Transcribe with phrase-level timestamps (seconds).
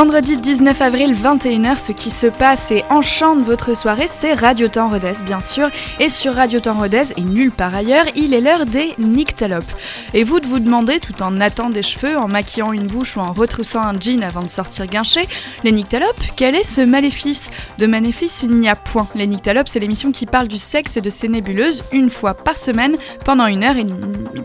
[0.00, 4.88] Vendredi 19 avril 21h, ce qui se passe et enchante votre soirée, c'est Radio Temps
[4.88, 5.68] Rodez bien sûr.
[5.98, 9.70] Et sur Radio Temps Rodez et nulle part ailleurs, il est l'heure des nyctalopes.
[10.14, 13.20] Et vous de vous demander, tout en nattant des cheveux, en maquillant une bouche ou
[13.20, 15.28] en retroussant un jean avant de sortir guinché,
[15.64, 17.50] les nyctalopes, quel est ce maléfice?
[17.76, 19.06] De maléfice, il n'y a point.
[19.14, 22.56] Les nyctalopes, c'est l'émission qui parle du sexe et de ses nébuleuses une fois par
[22.56, 23.84] semaine pendant une heure et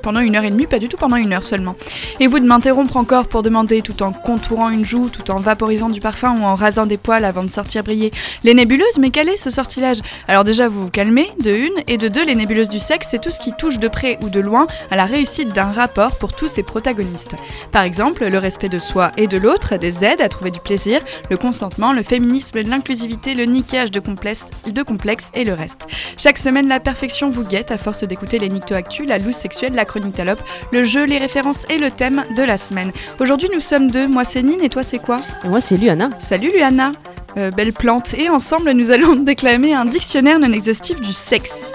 [0.04, 1.78] pendant une heure et demie, pas du tout pendant une heure seulement.
[2.20, 5.90] Et vous de m'interrompre encore pour demander tout en contourant une joue, tout en vaporisant
[5.90, 8.12] du parfum ou en rasant des poils avant de sortir briller.
[8.44, 10.00] Les nébuleuses, mais quel est ce sortilège?
[10.28, 13.22] Alors déjà, vous vous calmez, de une, et de deux, les nébuleuses du sexe, c'est
[13.22, 16.36] tout ce qui touche de près ou de loin à la réussite d'un rapport pour
[16.36, 17.36] tous ses protagonistes.
[17.72, 21.00] Par exemple, le respect de soi et de l'autre, des aides à trouver du plaisir,
[21.30, 25.88] le consentement, le féminisme, l'inclusivité, le niquage de complexes, de complexes et le reste.
[26.18, 29.74] Chaque semaine, la perfection vous guette à force d'écouter les nicto actus, la loose sexuelle,
[29.74, 32.92] la chronique talope, le jeu, les références et le thème de la semaine.
[33.20, 34.08] Aujourd'hui, nous sommes deux.
[34.08, 35.20] Moi, c'est Nine et toi, c'est quoi?
[35.44, 36.10] Et moi, c'est Luana.
[36.20, 36.92] Salut Luana,
[37.38, 38.14] euh, belle plante.
[38.16, 41.72] Et ensemble, nous allons déclamer un dictionnaire non exhaustif du sexe.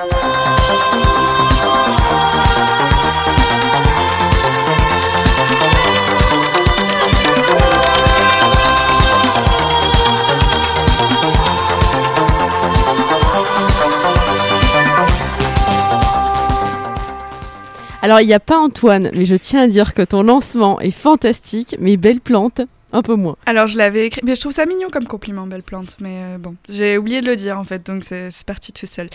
[18.03, 20.91] Alors, il n'y a pas Antoine, mais je tiens à dire que ton lancement est
[20.91, 23.37] fantastique, mais belle plante, un peu moins.
[23.47, 25.97] Alors je l'avais écrit, mais je trouve ça mignon comme compliment, belle plante.
[26.01, 29.09] Mais euh, bon, j'ai oublié de le dire en fait, donc c'est parti tout seul.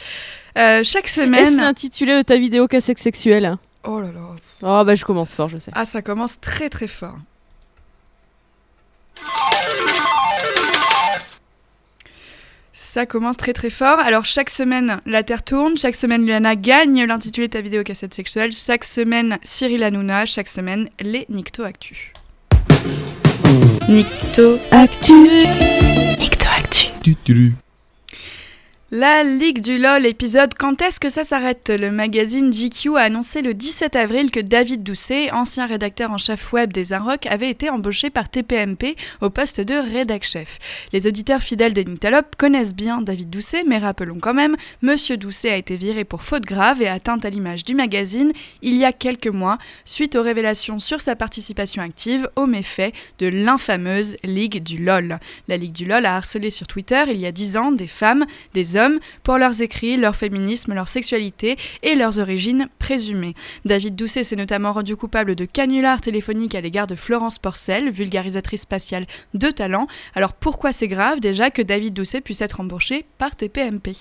[0.58, 1.44] Euh, chaque semaine.
[1.46, 4.36] Est-ce l'intitulé de ta vidéo cassette sexuelle Oh là là.
[4.62, 5.72] Oh bah je commence fort, je sais.
[5.76, 7.18] Ah ça commence très très fort.
[12.74, 14.00] Ça commence très très fort.
[14.00, 15.78] Alors chaque semaine, la Terre tourne.
[15.78, 18.54] Chaque semaine, Luana gagne l'intitulé de ta vidéo cassette sexuelle.
[18.54, 20.26] Chaque semaine, Cyril Hanouna.
[20.26, 22.14] Chaque semaine, les Nicto Actu.
[23.88, 25.14] Nicto Actu.
[26.18, 27.65] Nicto Actu.
[28.92, 31.72] La Ligue du LOL épisode Quand est-ce que ça s'arrête?
[31.72, 36.54] Le magazine GQ a annoncé le 17 avril que David Doucet, ancien rédacteur en chef
[36.54, 40.60] web des Inrocks, avait été embauché par TPMP au poste de rédac chef.
[40.94, 45.50] Les auditeurs fidèles de Nictalop connaissent bien David Doucet, mais rappelons quand même, Monsieur Doucet
[45.50, 48.94] a été viré pour faute grave et atteinte à l'image du magazine il y a
[48.94, 54.78] quelques mois, suite aux révélations sur sa participation active aux méfaits de l'infameuse Ligue du
[54.78, 55.18] LOL.
[55.48, 58.26] La Ligue du LOL a harcelé sur Twitter il y a 10 ans des femmes,
[58.54, 63.36] des hommes pour leurs écrits, leur féminisme, leur sexualité et leurs origines présumées.
[63.66, 68.62] David Doucet s'est notamment rendu coupable de canulars téléphoniques à l'égard de Florence Porcel, vulgarisatrice
[68.62, 69.88] spatiale de talent.
[70.16, 73.94] Alors pourquoi c'est grave déjà que David Doucet puisse être embauché par TPMP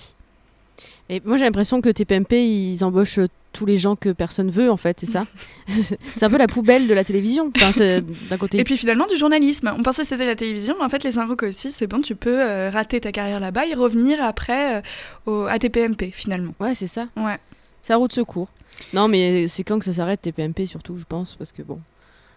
[1.23, 3.19] moi j'ai l'impression que TPMP ils embauchent
[3.55, 5.25] tous les gens que personne veut en fait, c'est ça
[5.67, 8.59] C'est un peu la poubelle de la télévision d'un côté.
[8.59, 9.73] Et puis finalement du journalisme.
[9.77, 12.15] On pensait que c'était la télévision, mais en fait les Saint-Roch aussi, c'est bon, tu
[12.15, 14.81] peux euh, rater ta carrière là-bas et revenir après euh,
[15.25, 16.53] au, à TPMP finalement.
[16.59, 17.05] Ouais, c'est ça.
[17.15, 17.37] Ouais.
[17.81, 18.49] C'est la route de secours.
[18.93, 21.79] Non, mais c'est quand que ça s'arrête TPMP surtout, je pense, parce que bon.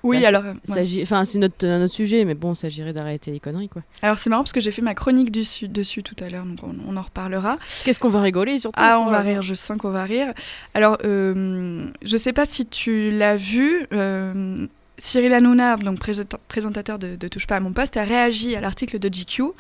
[0.02, 0.44] Oui, alors.
[0.68, 3.82] Enfin, c'est notre, notre sujet, mais bon, il s'agirait d'arrêter les conneries, quoi.
[4.02, 6.58] Alors, c'est marrant parce que j'ai fait ma chronique dessus, dessus tout à l'heure, donc
[6.62, 7.58] on, en reparlera.
[7.84, 10.32] Qu'est-ce qu'on va rigoler surtout Ah, on va rire, je sens qu'on va rire.
[10.74, 13.86] Alors, euh, je sais pas si tu l'as vu.
[13.92, 14.56] Euh,
[14.98, 16.00] Cyril Hanouna, donc
[16.48, 19.52] présentateur de, Touche pas à mon poste, a réagi à l'article de GQ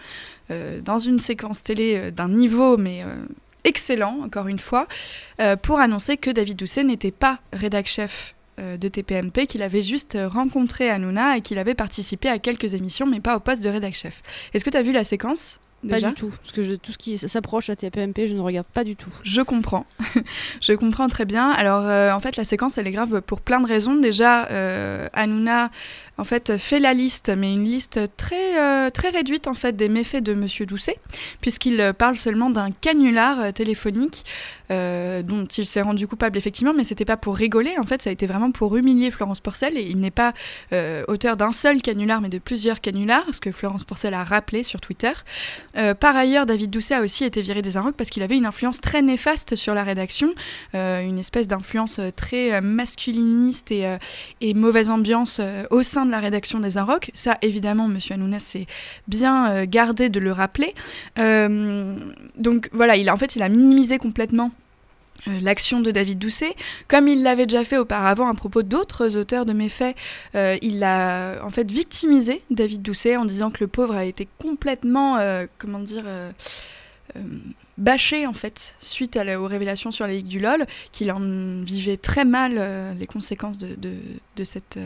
[0.50, 3.04] euh, dans une séquence télé euh, d'un niveau, mais
[3.64, 4.86] excellent, encore une fois,
[5.62, 10.14] pour annoncer que David Doucet n'était pas rédac chef euh, de TPMP qu'il avait juste
[10.14, 13.68] euh, rencontré Hanouna et qu'il avait participé à quelques émissions, mais pas au poste de
[13.68, 14.22] rédac chef.
[14.54, 15.58] Est-ce que tu as vu la séquence
[15.88, 18.82] pas du tout, parce que tout ce qui s'approche à TPMP, je ne regarde pas
[18.82, 19.12] du tout.
[19.22, 19.86] Je comprends,
[20.60, 21.50] je comprends très bien.
[21.50, 23.94] Alors euh, en fait, la séquence, elle est grave pour plein de raisons.
[23.94, 25.70] Déjà, euh, Hanouna
[26.18, 29.88] en fait, fait la liste, mais une liste très, euh, très réduite en fait des
[29.88, 30.98] méfaits de Monsieur Doucet,
[31.40, 33.52] puisqu'il euh, parle seulement d'un canular
[34.70, 37.74] euh, dont il s'est rendu coupable effectivement, mais c'était pas pour rigoler.
[37.78, 40.32] En fait, ça a été vraiment pour humilier Florence Porcel, et il n'est pas
[41.08, 44.80] auteur d'un seul canular, mais de plusieurs canulars, ce que Florence Porcel a rappelé sur
[44.80, 45.12] Twitter.
[46.00, 48.80] par ailleurs, David Doucet a aussi été viré des Inrocks parce qu'il avait une influence
[48.80, 50.32] très néfaste sur la rédaction,
[50.74, 57.10] une espèce d'influence très masculiniste et, mauvaise ambiance au sein de la rédaction des Inrocks.
[57.14, 58.66] Ça, évidemment, Monsieur Hanouna s'est
[59.06, 60.74] bien euh, gardé de le rappeler.
[61.18, 61.96] Euh,
[62.36, 64.57] donc voilà, il a, en fait, il a minimisé complètement euh,
[65.40, 66.54] l'action de David Doucet,
[66.88, 69.96] comme il l'avait déjà fait auparavant à propos d'autres auteurs de méfaits,
[70.34, 75.18] il a en fait victimisé David Doucet en disant que le pauvre a été complètement,
[75.58, 76.04] comment dire,
[77.76, 81.96] bâché en fait suite à aux révélations sur la Ligue du LOL, qu'il en vivait
[81.96, 84.78] très mal les conséquences de, de cette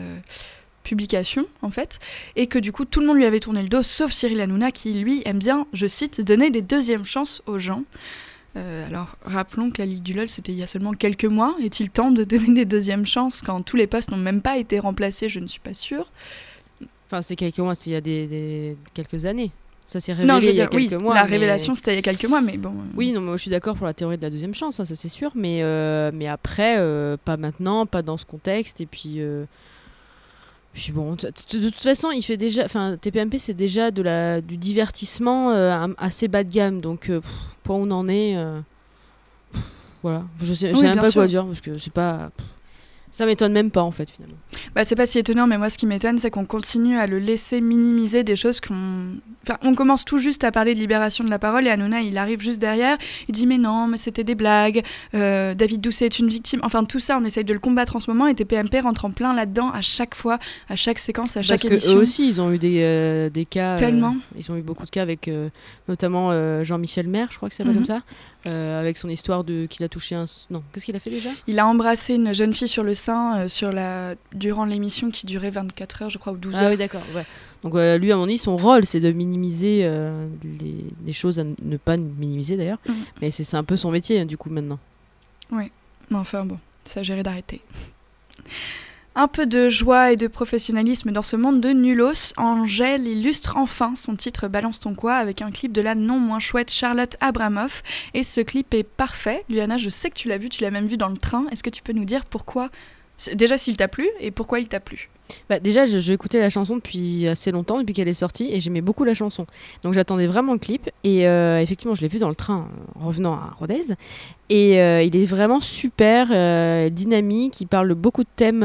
[0.83, 1.99] publication en fait,
[2.35, 4.71] et que du coup tout le monde lui avait tourné le dos, sauf Cyril Hanouna
[4.71, 7.83] qui lui aime bien, je cite, donner des deuxièmes chances aux gens.
[8.55, 11.55] Euh, alors rappelons que la Ligue du LOL c'était il y a seulement quelques mois.
[11.61, 14.79] Est-il temps de donner des deuxièmes chances quand tous les postes n'ont même pas été
[14.79, 16.11] remplacés Je ne suis pas sûre.
[17.07, 19.51] Enfin c'est quelques mois, c'est il y a des, quelques années.
[19.85, 21.15] Ça s'est révélé il y a quelques mois.
[21.15, 22.69] La révélation c'était il y a quelques mois, mais bon.
[22.69, 22.95] Euh.
[22.95, 24.95] Oui, non, moi je suis d'accord pour la théorie de la deuxième chance, hein, ça
[24.95, 26.77] c'est sûr, mais, euh, mais après,
[27.25, 29.19] pas maintenant, pas dans ce contexte, et puis
[30.73, 34.57] puis bon, de toute façon, il fait déjà, enfin, TPMP c'est déjà de la du
[34.57, 37.21] divertissement euh, assez bas de gamme, donc euh,
[37.61, 38.59] pour où on en est, euh,
[40.01, 42.31] voilà, je sais, sais même pas quoi dire parce que c'est pas.
[43.13, 44.37] Ça m'étonne même pas en fait finalement.
[44.73, 47.19] Bah c'est pas si étonnant, mais moi ce qui m'étonne c'est qu'on continue à le
[47.19, 49.19] laisser minimiser des choses qu'on.
[49.43, 52.17] Enfin, on commence tout juste à parler de libération de la parole et Hanouna il
[52.17, 54.81] arrive juste derrière, il dit mais non, mais c'était des blagues,
[55.13, 56.61] euh, David Doucet est une victime.
[56.63, 59.11] Enfin tout ça on essaye de le combattre en ce moment et TPMP rentre en
[59.11, 61.97] plein là-dedans à chaque fois, à chaque séquence, à chaque Parce émission.
[61.99, 63.75] Eux aussi ils ont eu des, euh, des cas.
[63.75, 64.15] Euh, Tellement.
[64.35, 65.29] ils ont eu beaucoup de cas avec
[65.87, 66.31] notamment
[66.63, 67.85] Jean-Michel Maire, je crois que c'est pas comme mhm.
[67.85, 68.01] ça.
[68.45, 71.29] Euh, avec son histoire de qu'il a touché un non qu'est-ce qu'il a fait déjà?
[71.47, 75.25] Il a embrassé une jeune fille sur le sein euh, sur la durant l'émission qui
[75.25, 77.25] durait 24 heures je crois ou 12 heures ah oui d'accord ouais.
[77.63, 80.75] donc lui à mon avis son rôle c'est de minimiser euh, les,
[81.05, 82.79] les, choses à ne pas minimiser d'ailleurs.
[82.85, 82.93] Mm.
[83.21, 84.79] mais c'est un peu son métier du coup maintenant.
[85.49, 85.71] Oui
[86.09, 87.61] mais enfin bon ça gérer d'arrêter
[89.15, 93.93] un peu de joie et de professionnalisme dans ce monde de nulos, Angèle illustre enfin
[93.95, 97.83] son titre Balance ton quoi avec un clip de la non moins chouette Charlotte Abramoff.
[98.13, 99.43] Et ce clip est parfait.
[99.49, 101.45] Luana, je sais que tu l'as vu, tu l'as même vu dans le train.
[101.51, 102.69] Est-ce que tu peux nous dire pourquoi
[103.33, 105.09] Déjà s'il t'a plu et pourquoi il t'a plu
[105.49, 108.81] bah déjà, j'ai écouté la chanson depuis assez longtemps, depuis qu'elle est sortie, et j'aimais
[108.81, 109.45] beaucoup la chanson.
[109.81, 112.67] Donc j'attendais vraiment le clip, et euh, effectivement, je l'ai vu dans le train
[112.99, 113.95] en revenant à Rodez.
[114.49, 118.63] Et euh, il est vraiment super euh, dynamique, il parle beaucoup de thèmes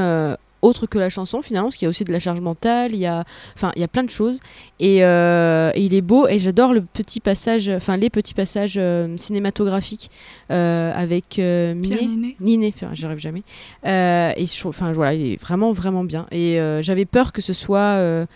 [0.62, 2.98] autre que la chanson finalement, parce qu'il y a aussi de la charge mentale, il
[2.98, 3.24] y a,
[3.54, 4.40] enfin, il y a plein de choses.
[4.80, 9.16] Et, euh, il est beau, et j'adore le petit passage, enfin les petits passages euh,
[9.16, 10.10] cinématographiques
[10.50, 12.36] euh, avec Niné.
[12.40, 13.42] Niné, j'arrive jamais.
[13.84, 16.26] et enfin voilà, il est vraiment vraiment bien.
[16.30, 18.26] Et j'avais peur que ce soit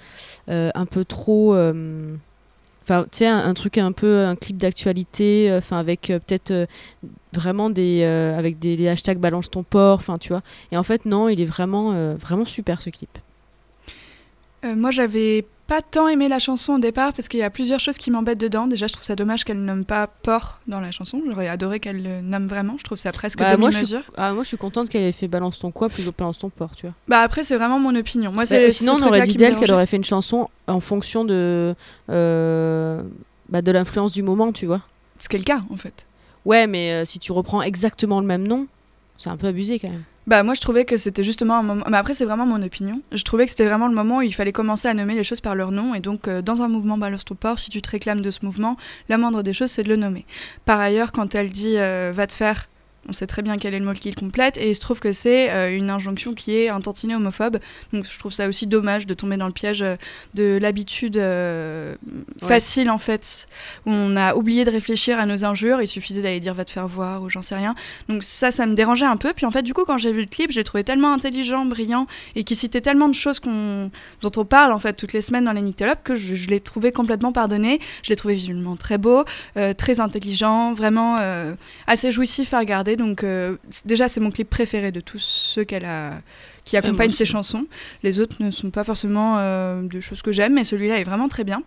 [0.48, 1.54] un peu trop
[2.82, 6.50] Enfin, tu sais, un, truc un peu, un clip d'actualité, euh, enfin, avec euh, peut-être
[6.50, 6.66] euh,
[7.32, 10.42] vraiment des, avec des hashtags balance ton port, enfin, tu vois.
[10.72, 13.18] Et en fait, non, il est vraiment, vraiment super ce clip.
[14.64, 17.96] moi, j'avais pas tant aimé la chanson au départ parce qu'il y a plusieurs choses
[17.96, 18.66] qui m'embêtent dedans.
[18.66, 21.22] Déjà, je trouve ça dommage qu'elle nomme pas Port dans la chanson.
[21.26, 22.74] J'aurais adoré qu'elle le nomme vraiment.
[22.78, 24.02] Je trouve ça presque bah, demi-mesure.
[24.18, 26.50] Ah, moi, je suis contente qu'elle ait fait Balance ton quoi plutôt que Balance ton
[26.50, 26.94] port, tu vois.
[27.08, 28.32] Bah après, c'est vraiment mon opinion.
[28.32, 31.74] Moi, bah, sinon, on aurait dit d'elle qu'elle aurait fait une chanson en fonction de
[32.10, 33.02] euh,
[33.48, 34.82] bah, de l'influence du moment, tu vois.
[35.18, 36.04] Ce qui est le cas, en fait.
[36.44, 38.66] Ouais, mais euh, si tu reprends exactement le même nom,
[39.16, 40.04] c'est un peu abusé quand même.
[40.28, 43.02] Bah moi je trouvais que c'était justement un moment, mais après c'est vraiment mon opinion,
[43.10, 45.40] je trouvais que c'était vraiment le moment où il fallait commencer à nommer les choses
[45.40, 47.90] par leur nom et donc euh, dans un mouvement Balance ton port, si tu te
[47.90, 48.76] réclames de ce mouvement,
[49.08, 50.24] la moindre des choses c'est de le nommer.
[50.64, 52.68] Par ailleurs quand elle dit euh, va te faire
[53.08, 55.12] on sait très bien quel est le mot qu'il complète, et il se trouve que
[55.12, 57.58] c'est euh, une injonction qui est un tantinet homophobe.
[57.92, 59.96] Donc je trouve ça aussi dommage de tomber dans le piège euh,
[60.34, 61.96] de l'habitude euh,
[62.40, 63.48] facile, en fait,
[63.86, 66.70] où on a oublié de réfléchir à nos injures, il suffisait d'aller dire va te
[66.70, 67.74] faire voir, ou j'en sais rien.
[68.08, 69.32] Donc ça, ça me dérangeait un peu.
[69.32, 72.06] Puis en fait, du coup, quand j'ai vu le clip, j'ai trouvé tellement intelligent, brillant,
[72.36, 75.52] et qui citait tellement de choses dont on parle, en fait, toutes les semaines dans
[75.52, 77.80] les Nickelop, que je, l'ai trouvé complètement pardonné.
[78.02, 79.24] Je l'ai trouvé visuellement très beau,
[79.76, 81.18] très intelligent, vraiment
[81.86, 82.91] assez jouissif à regarder.
[82.96, 86.20] Donc euh, déjà, c'est mon clip préféré de tous ceux qu'elle a
[86.64, 87.66] qui accompagnent ses chansons.
[88.02, 91.28] Les autres ne sont pas forcément euh, de choses que j'aime, mais celui-là est vraiment
[91.28, 91.62] très bien.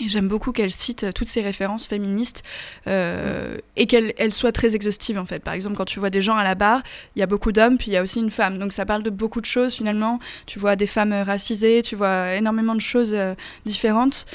[0.00, 2.44] Et j'aime beaucoup qu'elle cite toutes ces références féministes
[2.86, 5.42] euh, et qu'elle soit très exhaustive en fait.
[5.42, 6.84] Par exemple, quand tu vois des gens à la barre,
[7.16, 8.58] il y a beaucoup d'hommes, puis il y a aussi une femme.
[8.58, 10.20] Donc ça parle de beaucoup de choses finalement.
[10.46, 13.16] Tu vois des femmes racisées, tu vois énormément de choses
[13.64, 14.26] différentes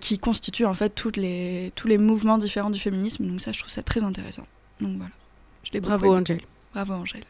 [0.00, 3.26] qui constituent en fait toutes les, tous les mouvements différents du féminisme.
[3.26, 4.46] Donc ça, je trouve ça très intéressant.
[4.80, 5.10] Donc voilà
[5.80, 6.42] bravo Angèle.
[6.72, 7.24] Bravo Angèle.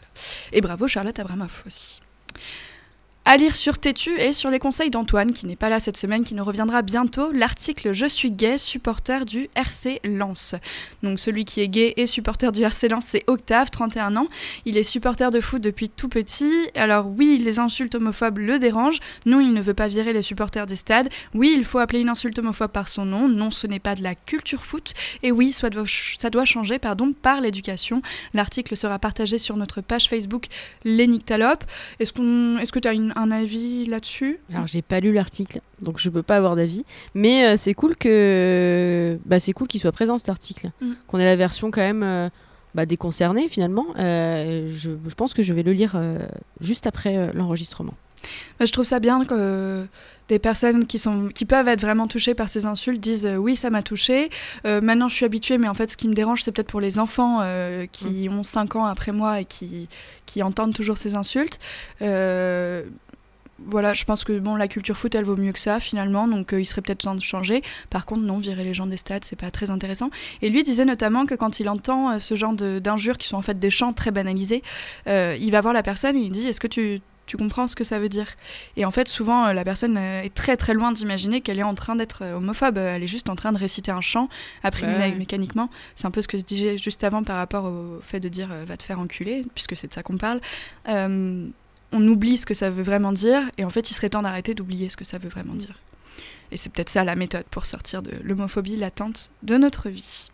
[0.52, 2.00] Et bravo Charlotte Abramoff aussi.
[3.30, 6.24] À lire sur Tétu et sur les conseils d'Antoine, qui n'est pas là cette semaine,
[6.24, 10.54] qui nous reviendra bientôt, l'article Je suis gay, supporter du RC Lens.
[11.02, 14.28] Donc celui qui est gay et supporter du RC Lens, c'est Octave, 31 ans.
[14.64, 16.70] Il est supporter de foot depuis tout petit.
[16.74, 19.00] Alors oui, les insultes homophobes le dérangent.
[19.26, 21.10] Non, il ne veut pas virer les supporters des stades.
[21.34, 23.28] Oui, il faut appeler une insulte homophobe par son nom.
[23.28, 24.94] Non, ce n'est pas de la culture foot.
[25.22, 28.00] Et oui, ça doit, changer pardon, par l'éducation.
[28.32, 30.46] L'article sera partagé sur notre page Facebook
[30.84, 34.38] Les Est-ce qu'on, est-ce que tu as une un avis là-dessus?
[34.52, 36.84] Alors j'ai pas lu l'article, donc je peux pas avoir d'avis.
[37.14, 40.92] Mais euh, c'est cool que bah, c'est cool qu'il soit présent cet article, mm.
[41.06, 42.28] qu'on ait la version quand même euh,
[42.74, 43.86] bah, déconcernée finalement.
[43.98, 46.00] Euh, je, je, pense que je vais le lire
[46.60, 47.94] juste après l'enregistrement.
[48.58, 49.86] Bah, je trouve ça bien que
[50.28, 53.56] des personnes qui, sont, qui peuvent être vraiment touchées par ces insultes disent euh, oui,
[53.56, 54.30] ça m'a touché.
[54.66, 56.80] Euh, maintenant, je suis habituée, mais en fait, ce qui me dérange, c'est peut-être pour
[56.80, 58.38] les enfants euh, qui mm.
[58.38, 59.88] ont 5 ans après moi et qui,
[60.26, 61.58] qui entendent toujours ces insultes.
[63.64, 66.50] Voilà, je pense que bon, la culture foot, elle vaut mieux que ça finalement, donc
[66.52, 67.62] il serait peut-être temps de changer.
[67.90, 70.10] Par contre, non, virer les gens des stades, c'est pas très intéressant.
[70.42, 73.58] Et lui disait notamment que quand il entend ce genre d'injures qui sont en fait
[73.58, 74.62] des chants très banalisés,
[75.06, 77.84] il va voir la personne et il dit Est-ce que tu tu comprends ce que
[77.84, 78.26] ça veut dire?
[78.76, 81.64] Et en fait, souvent, euh, la personne euh, est très très loin d'imaginer qu'elle est
[81.64, 82.78] en train d'être euh, homophobe.
[82.78, 84.28] Elle est juste en train de réciter un chant,
[84.64, 84.86] appris
[85.16, 85.70] mécaniquement.
[85.94, 88.48] C'est un peu ce que je disais juste avant par rapport au fait de dire
[88.66, 90.40] va te faire enculer, puisque c'est de ça qu'on parle.
[91.92, 94.54] On oublie ce que ça veut vraiment dire, et en fait, il serait temps d'arrêter
[94.54, 95.58] d'oublier ce que ça veut vraiment mm.
[95.58, 95.78] dire.
[96.50, 100.28] Et c'est peut-être ça la méthode pour sortir de l'homophobie latente de notre vie.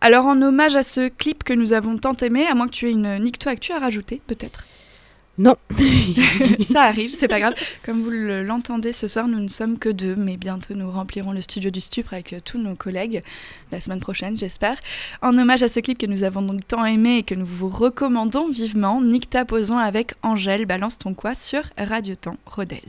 [0.00, 2.88] Alors, en hommage à ce clip que nous avons tant aimé, à moins que tu
[2.88, 4.64] aies une Actu à rajouter, peut-être
[5.38, 5.56] non.
[6.60, 7.54] ça arrive, c'est pas grave.
[7.84, 11.40] Comme vous l'entendez ce soir, nous ne sommes que deux, mais bientôt nous remplirons le
[11.40, 13.22] studio du Stupre avec euh, tous nos collègues,
[13.70, 14.76] la semaine prochaine, j'espère.
[15.22, 17.70] En hommage à ce clip que nous avons donc tant aimé et que nous vous
[17.70, 22.82] recommandons vivement, Nick posant avec Angèle, balance ton quoi sur Radio Temps Rodez.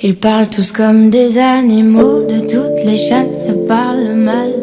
[0.00, 4.62] Ils parlent tous comme des animaux, de toutes les chattes, ça parle mal.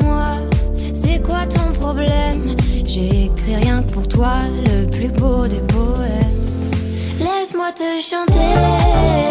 [2.93, 6.41] J'ai écrit rien que pour toi, le plus beau des poèmes.
[7.19, 9.30] Laisse-moi te chanter,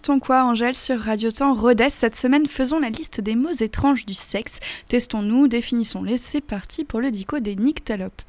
[0.00, 1.90] Ton quoi, Angèle, sur Radio Temps Rodez.
[1.90, 4.60] Cette semaine, faisons la liste des mots étranges du sexe.
[4.88, 6.16] Testons-nous, définissons-les.
[6.16, 8.22] C'est parti pour le dico des nyctalopes.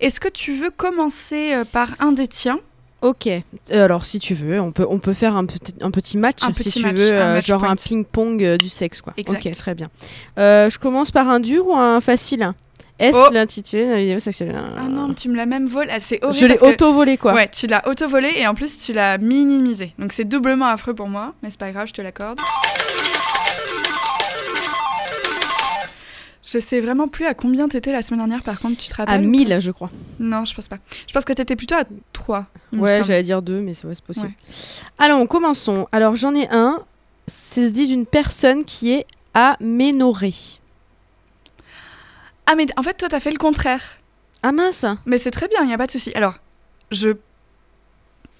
[0.00, 2.58] Est-ce que tu veux commencer euh, par un des tiens?
[3.00, 6.18] Ok, euh, alors si tu veux, on peut, on peut faire un petit, un petit
[6.18, 9.12] match si tu veux, euh, genre un ping-pong du sexe quoi.
[9.28, 9.90] Ok, très bien.
[10.36, 12.52] je commence par un dur ou un facile?
[13.02, 13.32] Est-ce Oh.
[13.32, 15.90] l'intitulé de la vidéo sexuelle Ah non, tu me l'as même volé.
[15.92, 16.38] Ah, c'est horrible.
[16.38, 17.34] Je l'ai auto-volé quoi.
[17.34, 19.92] Ouais, tu l'as auto-volé et en plus tu l'as minimisé.
[19.98, 22.40] Donc c'est doublement affreux pour moi, mais c'est pas grave, je te l'accorde.
[26.44, 29.14] Je sais vraiment plus à combien t'étais la semaine dernière, par contre, tu te rappelles
[29.14, 29.90] À ou 1000, je crois.
[30.18, 30.78] Non, je pense pas.
[31.06, 32.46] Je pense que t'étais plutôt à 3.
[32.72, 34.26] il me Ouais, j'allais dire deux, mais c'est ouais, possible.
[34.26, 34.32] Ouais.
[34.98, 35.86] Alors, commençons.
[35.92, 36.82] Alors, j'en ai un.
[37.28, 40.34] C'est se dit d'une personne qui est aménorée.
[42.46, 43.98] Ah, mais en fait, toi, t'as fait le contraire.
[44.42, 46.12] Ah mince Mais c'est très bien, il n'y a pas de souci.
[46.14, 46.34] Alors,
[46.90, 47.16] je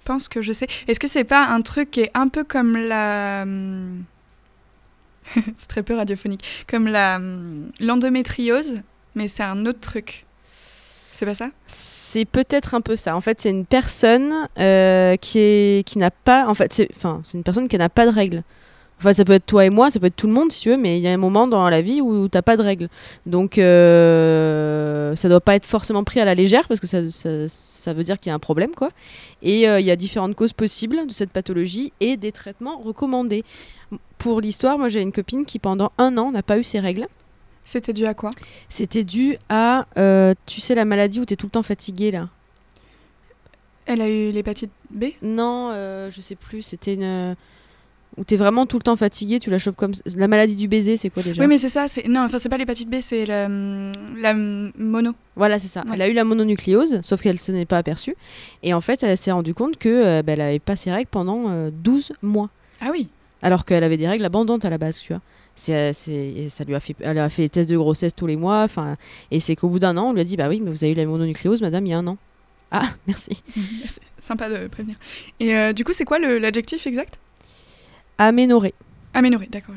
[0.04, 0.66] pense que je sais.
[0.88, 3.42] Est-ce que c'est pas un truc qui est un peu comme la.
[3.42, 4.04] hum,
[5.56, 6.44] c'est très peu radiophonique.
[6.68, 8.80] Comme la hum, l'endométriose,
[9.14, 10.26] mais c'est un autre truc.
[11.12, 11.50] C'est pas ça?
[11.66, 13.14] C'est peut-être un peu ça.
[13.14, 16.48] En fait, c'est une personne euh, qui est qui n'a pas.
[16.48, 18.42] En fait, c'est enfin, c'est une personne qui n'a pas de règles.
[19.02, 20.68] Enfin, ça peut être toi et moi, ça peut être tout le monde si tu
[20.70, 22.88] veux, mais il y a un moment dans la vie où t'as pas de règles.
[23.26, 27.48] Donc, euh, ça doit pas être forcément pris à la légère parce que ça, ça,
[27.48, 28.90] ça veut dire qu'il y a un problème, quoi.
[29.42, 33.42] Et euh, il y a différentes causes possibles de cette pathologie et des traitements recommandés.
[34.18, 37.08] Pour l'histoire, moi j'ai une copine qui pendant un an n'a pas eu ses règles.
[37.64, 38.30] C'était dû à quoi?
[38.68, 42.28] C'était dû à, euh, tu sais, la maladie où t'es tout le temps fatigué là.
[43.84, 45.06] Elle a eu l'hépatite B?
[45.22, 46.62] Non, euh, je sais plus.
[46.62, 47.34] C'était une.
[48.18, 49.92] Où t'es vraiment tout le temps fatigué, tu la chopes comme.
[50.16, 51.88] La maladie du baiser, c'est quoi déjà Oui, mais c'est ça.
[51.88, 55.12] C'est non, enfin c'est pas l'hépatite B, c'est la, la mono.
[55.34, 55.80] Voilà, c'est ça.
[55.86, 55.92] Ouais.
[55.94, 58.14] Elle a eu la mononucléose, sauf qu'elle se n'est pas aperçue.
[58.62, 61.08] Et en fait, elle s'est rendue compte que euh, bah, elle avait pas ses règles
[61.10, 62.50] pendant euh, 12 mois.
[62.82, 63.08] Ah oui.
[63.40, 65.22] Alors qu'elle avait des règles abondantes à la base, tu vois.
[65.54, 68.26] C'est, euh, c'est- ça lui a fait, elle a fait des tests de grossesse tous
[68.26, 68.62] les mois.
[68.62, 68.96] Enfin,
[69.30, 70.92] et c'est qu'au bout d'un an, on lui a dit bah oui, mais vous avez
[70.92, 72.18] eu la mononucléose, madame, il y a un an.
[72.70, 73.42] Ah, merci.
[73.56, 74.96] c'est sympa de prévenir.
[75.40, 77.18] Et euh, du coup, c'est quoi le- l'adjectif exact?
[78.22, 78.72] Aménorée.
[79.14, 79.74] Aménoré, d'accord.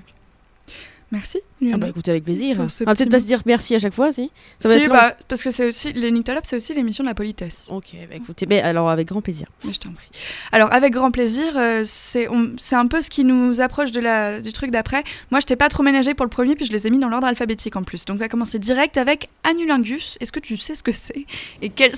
[1.12, 1.40] Merci.
[1.72, 2.58] Ah bah écoutez, avec plaisir.
[2.60, 4.32] On va petit peut-être pas se dire merci à chaque fois, si.
[4.60, 7.10] Ça va Si, être bah, parce que c'est aussi les Nyctalopes, c'est aussi l'émission de
[7.10, 7.68] la politesse.
[7.70, 9.48] Ok, bah écoutez, mais alors avec grand plaisir.
[9.64, 10.10] Mais je t'en prie.
[10.52, 12.28] Alors, avec grand plaisir, euh, c'est
[12.76, 15.04] un peu ce qui nous approche de la, du truc d'après.
[15.32, 17.10] Moi, je t'ai pas trop ménagé pour le premier, puis je les ai mis dans
[17.10, 18.06] l'ordre alphabétique en plus.
[18.06, 20.18] Donc, on va commencer direct avec Anulingus.
[20.20, 21.26] Est-ce que tu sais ce que c'est
[21.62, 21.92] Et quel...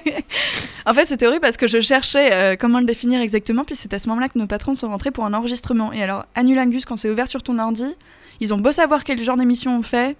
[0.86, 3.92] En fait, c'était horrible parce que je cherchais euh, comment le définir exactement, puis c'est
[3.92, 5.92] à ce moment-là que nos patrons sont rentrés pour un enregistrement.
[5.92, 7.94] Et alors, Anulingus, quand c'est ouvert sur ton ordi,
[8.40, 10.16] ils ont beau savoir quel genre d'émission on fait,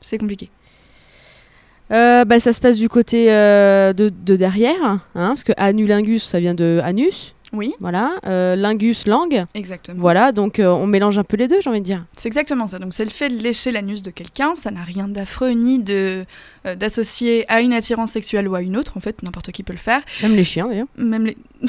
[0.00, 0.50] c'est compliqué.
[1.90, 6.24] Euh, bah, ça se passe du côté euh, de, de derrière, hein, parce que anulingus,
[6.24, 8.12] ça vient de anus, Oui, voilà.
[8.26, 10.00] Euh, lingus, langue, exactement.
[10.00, 10.32] voilà.
[10.32, 12.04] Donc euh, on mélange un peu les deux, j'ai envie de dire.
[12.16, 12.78] C'est exactement ça.
[12.78, 16.24] Donc c'est le fait de lécher l'anus de quelqu'un, ça n'a rien d'affreux ni de
[16.64, 18.96] euh, d'associer à une attirance sexuelle ou à une autre.
[18.96, 20.00] En fait, n'importe qui peut le faire.
[20.22, 20.86] Même les chiens d'ailleurs.
[20.96, 21.36] Même les.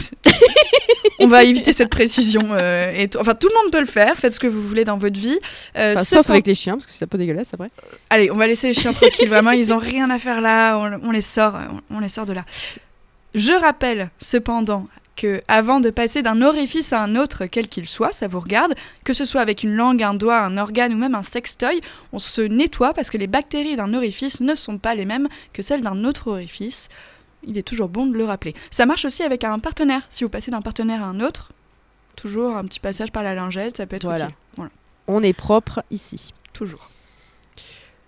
[1.19, 2.55] On va éviter cette précision.
[2.57, 4.15] et Enfin, tout le monde peut le faire.
[4.15, 5.37] Faites ce que vous voulez dans votre vie.
[5.75, 7.69] Enfin, sauf avec les chiens, parce que c'est un peu dégueulasse après.
[8.09, 9.29] Allez, on va laisser les chiens tranquilles.
[9.29, 10.77] Vraiment, ils ont rien à faire là.
[10.77, 11.57] On, on les sort.
[11.89, 12.45] On, on les sort de là.
[13.35, 18.11] Je rappelle cependant que avant de passer d'un orifice à un autre, quel qu'il soit,
[18.11, 18.73] ça vous regarde,
[19.03, 21.81] que ce soit avec une langue, un doigt, un organe ou même un sextoy,
[22.13, 25.61] on se nettoie parce que les bactéries d'un orifice ne sont pas les mêmes que
[25.61, 26.89] celles d'un autre orifice.
[27.45, 28.55] Il est toujours bon de le rappeler.
[28.71, 30.01] Ça marche aussi avec un partenaire.
[30.09, 31.51] Si vous passez d'un partenaire à un autre,
[32.15, 34.25] toujours un petit passage par la lingette, ça peut être Voilà.
[34.25, 34.35] utile.
[34.55, 34.71] Voilà,
[35.07, 36.33] On est propre ici.
[36.53, 36.89] toujours.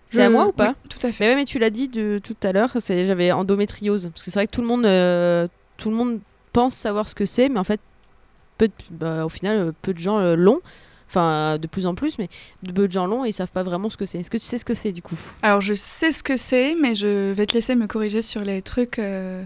[0.07, 1.25] C'est à moi ou pas Oui, Tout à fait.
[1.25, 4.09] Mais ouais, mais tu l'as dit de, tout à l'heure, j'avais endométriose.
[4.13, 6.19] Parce que c'est vrai que tout le monde, euh, tout le monde
[6.55, 7.79] pense savoir ce que c'est, mais en fait,
[8.57, 10.61] peu de- bah, au final, euh, peu de gens euh, l'ont.
[11.07, 12.29] Enfin, de plus en plus, mais
[12.63, 14.17] de peu de gens l'ont et ils savent pas vraiment ce que c'est.
[14.19, 15.17] Est-ce que tu sais ce que c'est du coup?
[15.43, 18.61] Alors je sais ce que c'est, mais je vais te laisser me corriger sur les
[18.63, 18.97] trucs.
[18.97, 19.43] euh.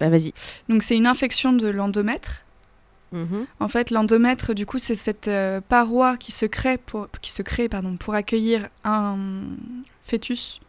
[0.00, 0.32] Bah vas-y.
[0.70, 2.44] Donc c'est une infection de l'endomètre.
[3.12, 3.46] Mhm.
[3.60, 7.42] En fait, l'endomètre, du coup, c'est cette euh, paroi qui se crée pour, qui se
[7.42, 9.16] crée, pardon, pour accueillir un
[10.02, 10.60] fœtus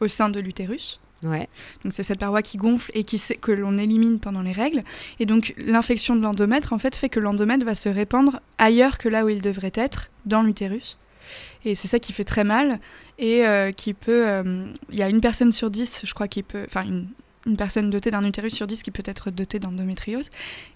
[0.00, 1.00] au sein de l'utérus.
[1.22, 1.48] Ouais.
[1.82, 4.84] Donc c'est cette paroi qui gonfle et qui que l'on élimine pendant les règles.
[5.18, 9.08] Et donc l'infection de l'endomètre, en fait, fait que l'endomètre va se répandre ailleurs que
[9.08, 10.98] là où il devrait être, dans l'utérus.
[11.64, 12.78] Et c'est ça qui fait très mal
[13.18, 14.28] et euh, qui peut...
[14.28, 16.64] euh, Il y a une personne sur dix, je crois, qui peut...
[16.68, 17.08] Enfin, une,
[17.46, 20.30] une personne dotée d'un utérus sur dix qui peut être dotée d'endométriose.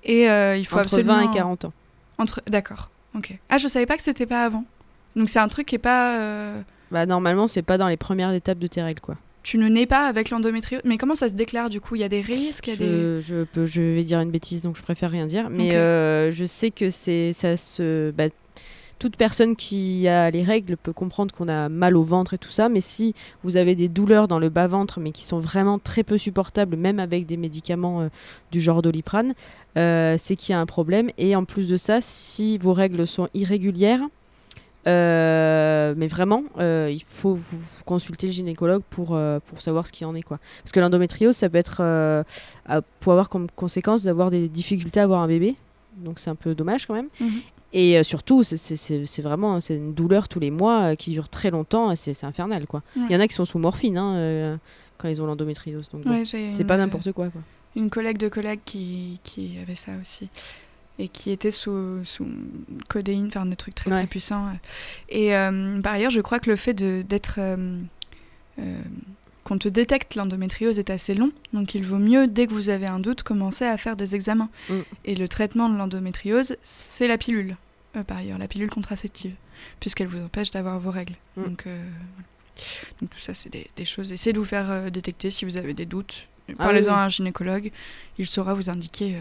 [0.05, 1.18] Et euh, il faut Entre absolument...
[1.24, 1.72] 20 et 40 ans.
[2.18, 2.42] Entre...
[2.48, 3.38] D'accord, ok.
[3.50, 4.64] Ah, je savais pas que c'était pas avant.
[5.14, 6.16] Donc c'est un truc qui est pas...
[6.90, 9.16] Bah normalement, c'est pas dans les premières étapes de tes règles, quoi.
[9.42, 10.83] Tu ne nais pas avec l'endométriose.
[10.85, 11.94] Mais comment ça se déclare du coup?
[11.96, 12.85] Il y a des risques il y a des...
[12.87, 15.48] Je, je peux, je vais dire une bêtise, donc je préfère rien dire.
[15.50, 18.11] Mais euh, je sais que c'est ça se.
[18.11, 18.24] bah,
[18.98, 22.50] toute personne qui a les règles peut comprendre qu'on a mal au ventre et tout
[22.50, 26.05] ça, mais si vous avez des douleurs dans le bas-ventre, mais qui sont vraiment très
[26.05, 28.09] peu supportables, même avec des médicaments euh,
[28.53, 29.33] du genre doliprane,
[29.79, 31.09] euh, c'est qu'il y a un problème.
[31.16, 34.03] Et en plus de ça, si vos règles sont irrégulières,
[34.87, 39.93] Euh, mais vraiment, euh, il faut vous- consulter le gynécologue pour, euh, pour savoir ce
[39.93, 40.23] qu'il en est.
[40.23, 40.38] Quoi.
[40.62, 41.81] Parce que l'endométriose, ça peut être
[42.66, 45.57] à- pour avoir comme conséquence d'avoir des difficultés à avoir un bébé.
[45.97, 47.09] Donc c'est un peu dommage quand même.
[47.21, 47.40] Mhm.
[47.73, 51.97] Et surtout, c'est- vraiment c'est une douleur tous les mois qui dure très longtemps et
[51.97, 52.66] c'est infernal.
[52.66, 52.83] quoi.
[52.97, 53.09] Il Ouais.
[53.12, 54.59] y en a qui sont sous morphine hein,
[54.99, 55.88] quand ils ont l'endométriose.
[55.90, 57.29] Donc Ouais, c'est pas n'importe quoi.
[57.29, 57.40] quoi.
[57.77, 60.29] Une collègue de collègue qui, qui avait ça aussi.
[60.98, 62.26] Et qui était sous, sous
[62.88, 63.96] codéine, enfin des trucs très Ouais.
[63.96, 64.46] très puissants.
[65.09, 67.37] Et euh, par ailleurs, je crois que le fait d'être.
[67.38, 67.79] euh,
[68.59, 68.81] euh,
[69.42, 72.87] qu'on te détecte l'endométriose est assez long, donc il vaut mieux, dès que vous avez
[72.87, 74.50] un doute, commencer à faire des examens.
[74.68, 74.81] Mm.
[75.07, 77.57] Et le traitement de l'endométriose, c'est la pilule,
[78.07, 79.35] par ailleurs, la pilule contraceptive,
[79.81, 81.14] puisqu'elle vous empêche d'avoir vos règles.
[81.37, 81.42] Mm.
[81.44, 81.81] Donc, voilà.
[83.00, 84.12] donc tout ça, c'est des, des choses.
[84.12, 86.29] Essayez de vous faire détecter si vous avez des doutes.
[86.50, 86.98] Ah Parlez-en oui.
[86.98, 87.72] à un gynécologue,
[88.18, 89.16] il saura vous indiquer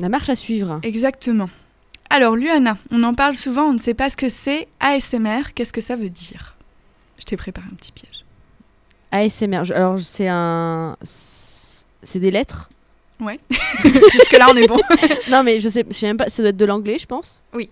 [0.00, 0.80] La marche à suivre.
[0.82, 1.48] exactement.
[2.08, 4.66] Alors, Luana, on en parle souvent, on ne sait pas ce que c'est.
[4.80, 6.56] ASMR, qu'est-ce que ça veut dire?
[7.18, 8.24] Je t'ai préparé un petit piège.
[9.12, 9.70] ASMR.
[9.72, 10.96] Alors c'est un.
[11.02, 12.68] C'est des lettres?
[13.84, 14.80] Jusque-là, on est bon.
[15.30, 17.42] non, mais je sais, je sais même pas, ça doit être de l'anglais, je pense.
[17.52, 17.68] Oui.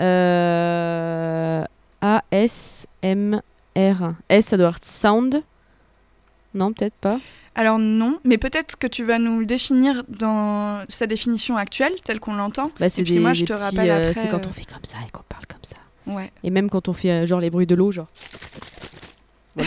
[0.00, 1.64] Euh,
[2.00, 3.40] A, S, M,
[3.76, 4.14] R.
[4.28, 5.42] S, ça doit être sound?
[6.54, 7.18] Non, peut-être pas.
[7.54, 12.18] Alors non, mais peut-être que tu vas nous le définir dans sa définition actuelle, telle
[12.18, 12.70] qu'on l'entend.
[12.80, 14.48] Bah, c'est Et puis des, moi, je te petits, rappelle euh, après, C'est quand euh,
[14.48, 15.76] on fait comme ça et qu'on parle comme ça.
[16.06, 16.30] Ouais.
[16.44, 18.08] Et même quand on fait euh, genre les bruits de l'eau, genre.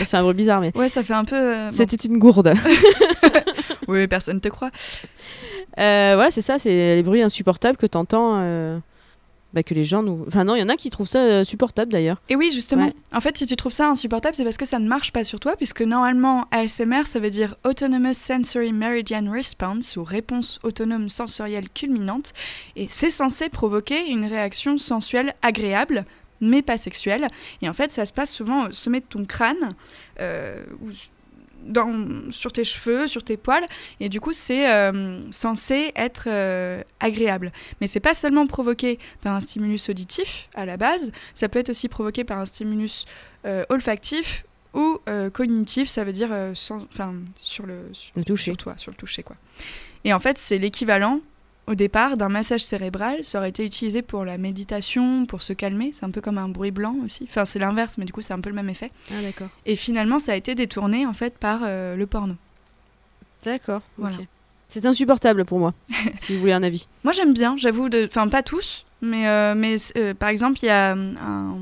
[0.04, 0.76] C'est un bruit bizarre, mais.
[0.76, 1.36] Ouais, ça fait un peu.
[1.36, 1.76] euh, bon.
[1.76, 2.52] C'était une gourde.
[3.88, 4.70] Oui, personne te croit.
[5.78, 8.32] Euh, voilà, c'est ça, c'est les bruits insupportables que t'entends.
[8.40, 8.78] euh,
[9.52, 10.24] bah, que les gens nous.
[10.26, 12.20] Enfin, non, il y en a qui trouvent ça euh, supportable d'ailleurs.
[12.28, 12.86] Et oui, justement.
[12.86, 12.94] Ouais.
[13.12, 15.40] En fait, si tu trouves ça insupportable, c'est parce que ça ne marche pas sur
[15.40, 21.70] toi, puisque normalement, ASMR, ça veut dire Autonomous Sensory Meridian Response, ou réponse autonome sensorielle
[21.70, 22.32] culminante,
[22.76, 26.04] et c'est censé provoquer une réaction sensuelle agréable,
[26.40, 27.28] mais pas sexuelle.
[27.62, 29.74] Et en fait, ça se passe souvent au sommet de ton crâne,
[30.20, 30.90] euh, ou
[31.66, 33.66] dans, sur tes cheveux, sur tes poils,
[34.00, 37.52] et du coup, c'est euh, censé être euh, agréable.
[37.80, 41.70] Mais c'est pas seulement provoqué par un stimulus auditif à la base, ça peut être
[41.70, 43.04] aussi provoqué par un stimulus
[43.44, 44.98] euh, olfactif ou
[45.32, 46.86] cognitif, ça veut dire sans-
[47.40, 48.44] sur, le, sur, Le toucher.
[48.44, 49.22] sur toi, sur le toucher.
[49.22, 49.36] Quoi.
[50.04, 51.20] Et en fait, c'est l'équivalent
[51.66, 53.24] au départ d'un massage cérébral.
[53.24, 55.92] Ça aurait été utilisé pour la méditation, pour se calmer.
[55.92, 57.24] C'est un peu comme un bruit blanc aussi.
[57.28, 58.90] Enfin, c'est l'inverse, mais du coup, c'est un peu le même effet.
[59.10, 59.48] Ah, d'accord.
[59.66, 62.34] Et finalement, ça a été détourné en fait par euh, le porno.
[63.44, 63.82] D'accord.
[63.98, 64.16] Voilà.
[64.68, 65.74] C'est insupportable pour moi,
[66.18, 66.88] si vous voulez un avis.
[67.04, 67.88] Moi, j'aime bien, j'avoue.
[67.88, 71.56] de- Enfin, pas tous, mais, euh, mais euh, par exemple, il y a euh, un,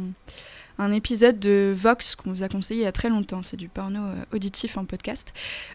[0.79, 3.43] un épisode de Vox qu'on vous a conseillé il y a très longtemps.
[3.43, 5.33] C'est du porno euh, auditif en podcast,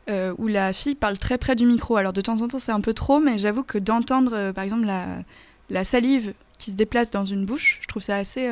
[0.09, 1.95] euh, où la fille parle très près du micro.
[1.95, 4.63] Alors, de temps en temps, c'est un peu trop, mais j'avoue que d'entendre, euh, par
[4.63, 5.05] exemple, la,
[5.69, 8.51] la salive qui se déplace dans une bouche, je trouve ça assez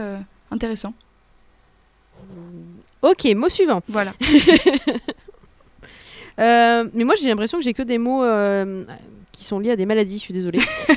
[0.50, 0.94] intéressant.
[3.02, 3.82] Ok, mot suivant.
[3.88, 4.14] Voilà.
[6.40, 8.84] Euh, mais moi, j'ai l'impression que j'ai que des mots euh,
[9.32, 10.18] qui sont liés à des maladies.
[10.18, 10.60] Je suis désolée.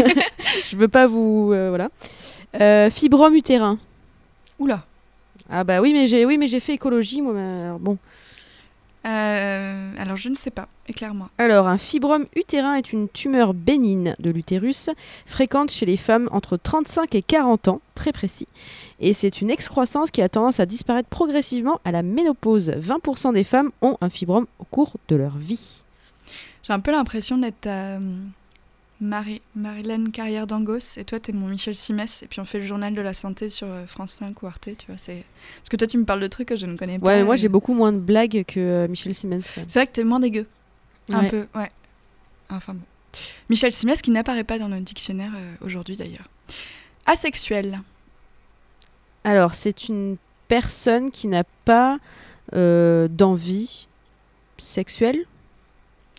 [0.66, 1.52] je veux pas vous.
[1.52, 2.90] euh, voilà.
[2.90, 3.78] Fibrome utérin.
[4.58, 4.84] Oula.
[5.50, 7.34] Ah bah oui, mais j'ai oui, mais j'ai fait écologie moi.
[7.38, 7.98] alors bon.
[9.06, 10.68] Euh, alors, je ne sais pas.
[10.88, 11.30] Éclaire-moi.
[11.38, 14.90] Alors, un fibrome utérin est une tumeur bénigne de l'utérus,
[15.24, 18.48] fréquente chez les femmes entre 35 et 40 ans, très précis.
[19.00, 22.70] Et c'est une excroissance qui a tendance à disparaître progressivement à la ménopause.
[22.70, 25.84] 20% des femmes ont un fibrome au cours de leur vie.
[26.64, 27.98] J'ai un peu l'impression d'être euh,
[29.00, 32.64] Marie, Marilyn Carrière d'Angos et toi t'es mon Michel Simès et puis on fait le
[32.64, 34.98] journal de la santé sur euh, France 5 ou Arte, tu vois.
[34.98, 35.24] C'est...
[35.60, 37.06] Parce que toi tu me parles de trucs que je ne connais pas.
[37.06, 39.42] Ouais, mais moi et- j'ai beaucoup moins de blagues que euh, Michel même.
[39.42, 40.46] C'est vrai que t'es moins dégueu.
[41.12, 41.28] Un Ouais.
[41.30, 41.70] peu, ouais.
[42.50, 42.82] Enfin bon.
[43.48, 46.28] Michel Simès qui n'apparaît pas dans notre dictionnaire euh, aujourd'hui d'ailleurs.
[47.06, 47.80] Asexuel.
[49.24, 50.16] Alors, c'est une
[50.48, 51.98] personne qui n'a pas
[52.54, 53.86] euh, d'envie
[54.58, 55.24] sexuelle.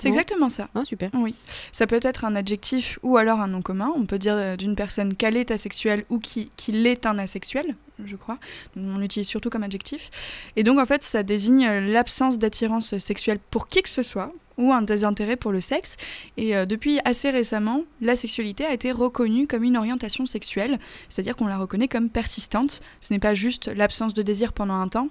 [0.02, 0.70] C'est exactement ça.
[0.76, 1.10] Ah, super.
[1.14, 1.36] Oui.
[1.72, 3.92] Ça peut être un adjectif ou alors un nom commun.
[3.96, 7.76] On peut dire euh, d'une personne qu'elle est asexuelle ou qui- qu'il est un asexuel,
[8.06, 8.38] je crois.
[8.78, 10.10] On l'utilise surtout comme adjectif.
[10.56, 14.32] Et donc, en fait, ça désigne euh, l'absence d'attirance sexuelle pour qui que ce soit
[14.58, 15.96] ou un désintérêt pour le sexe.
[16.38, 21.36] Et euh, depuis assez récemment, la sexualité a été reconnue comme une orientation sexuelle, c'est-à-dire
[21.38, 22.82] qu'on la reconnaît comme persistante.
[23.02, 25.08] Ce n'est pas juste l'absence de désir pendant un temps,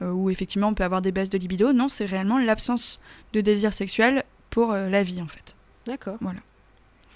[0.00, 1.72] où effectivement on peut avoir des baisses de libido.
[1.72, 3.00] Non, c'est réellement l'absence
[3.32, 5.54] de désir sexuel pour euh, la vie, en fait.
[5.86, 6.18] D'accord.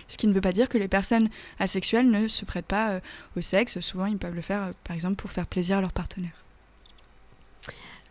[0.08, 3.00] Ce qui ne veut pas dire que les personnes asexuelles ne se prêtent pas euh,
[3.36, 3.80] au sexe.
[3.80, 6.32] Souvent, ils peuvent le faire, euh, par exemple, pour faire plaisir à leur partenaire.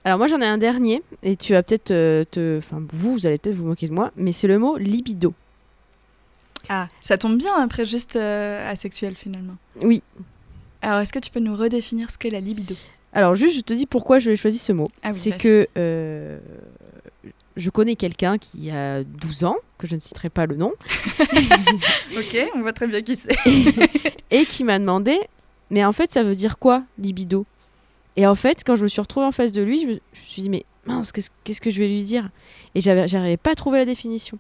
[0.06, 2.58] Alors, moi j'en ai un dernier, et tu vas peut-être euh, te.
[2.60, 5.34] Enfin, vous, vous allez peut-être vous moquer de moi, mais c'est le mot libido.
[6.70, 9.56] Ah, ça tombe bien après juste euh, asexuel finalement.
[9.82, 10.02] Oui.
[10.82, 12.76] Alors, est-ce que tu peux nous redéfinir ce qu'est la libido?
[13.14, 14.88] Alors, juste, je te dis pourquoi je choisi ce mot.
[15.04, 16.40] Ah oui, c'est que euh,
[17.58, 20.74] je connais quelqu'un qui a 12 ans, que je ne citerai pas le nom,
[22.18, 23.36] Ok, on voit très bien qui c'est.
[24.32, 25.18] et qui m'a demandé
[25.70, 27.46] Mais en fait, ça veut dire quoi, libido?
[28.16, 30.20] Et en fait, quand je me suis retrouvée en face de lui, je me, je
[30.22, 32.30] me suis dit Mais mince, qu'est-ce qu'est-ce que je vais lui dire?
[32.76, 34.38] Et j'avais- j'arrivais pas à trouver la définition.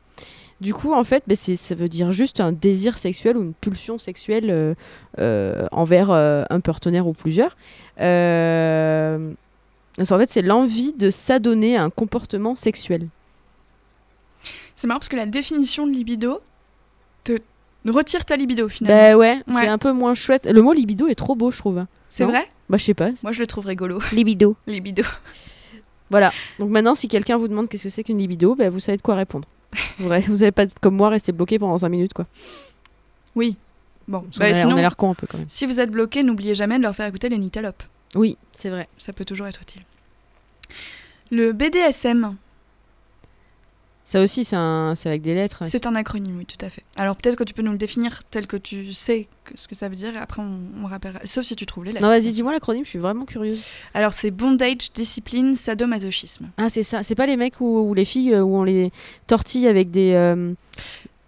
[0.61, 3.53] Du coup, en fait, bah, c'est- ça veut dire juste un désir sexuel ou une
[3.53, 4.73] pulsion sexuelle euh,
[5.19, 7.55] euh, envers euh, un partenaire ou plusieurs.
[8.01, 9.31] Euh,
[9.99, 13.07] en fait, c'est l'envie de s'adonner à un comportement sexuel.
[14.75, 16.39] C'est marrant parce que la définition de libido
[17.23, 17.33] te
[17.85, 19.01] retire ta libido finalement.
[19.11, 19.53] Bah ouais, Ouais.
[19.53, 20.45] c'est un peu moins chouette.
[20.45, 21.85] Le mot libido est trop beau, je trouve.
[22.09, 22.31] c'est non.
[22.31, 22.47] vrai?
[22.69, 23.09] Bah, je sais pas.
[23.23, 23.99] Moi, je le trouve rigolo.
[24.13, 24.55] Libido.
[24.67, 25.03] Libido.
[26.09, 26.31] Voilà.
[26.59, 29.01] Donc maintenant, si quelqu'un vous demande qu'est-ce que c'est qu'une libido, bah, vous savez de
[29.01, 29.47] quoi répondre.
[29.99, 32.25] Vous avez- vous allez pas être comme moi rester bloqué pendant 5 minutes, quoi.
[33.35, 33.55] Oui.
[34.07, 35.47] Bon, bah, qu'on a- sinon, on a l'air con un peu quand même.
[35.49, 37.83] si vous êtes bloqué, n'oubliez jamais de leur faire écouter les Nyctalopes.
[38.15, 38.87] Oui, c'est vrai.
[38.97, 39.83] Ça peut toujours être utile.
[41.31, 42.35] Le BDSM,
[44.11, 44.95] Ça aussi, c'est un...
[45.05, 45.61] avec des lettres.
[45.65, 46.81] c'est un acronyme, oui, tout à fait.
[46.95, 49.75] Alors peut-être que tu peux nous le définir tel que tu sais que- ce que
[49.75, 51.19] ça veut dire, et après on, on rappellera.
[51.25, 52.03] Sauf si tu trouves les lettres.
[52.03, 53.61] Non, vas-y, dis-moi l'acronyme, je suis vraiment curieuse.
[53.93, 56.49] Alors c'est bondage, discipline, sadomasochisme.
[56.57, 57.03] Ah, c'est ça.
[57.03, 58.91] C'est pas les mecs ou, les filles euh, où on les
[59.27, 60.13] tortille avec des.
[60.13, 60.53] euh,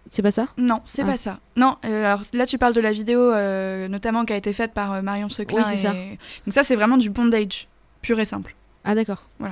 [0.09, 0.47] C'est pas ça?
[0.57, 1.05] Non, c'est Ah.
[1.05, 1.39] pas ça.
[1.55, 4.73] Non, euh, alors là tu parles de la vidéo euh, notamment qui a été faite
[4.73, 5.59] par Marion Seclin.
[5.59, 5.91] Oui, c'est et- ça.
[5.93, 7.67] Donc ça c'est vraiment du bondage,
[8.01, 8.55] pur et simple.
[8.83, 9.29] Ah, d'accord.
[9.41, 9.45] Euh,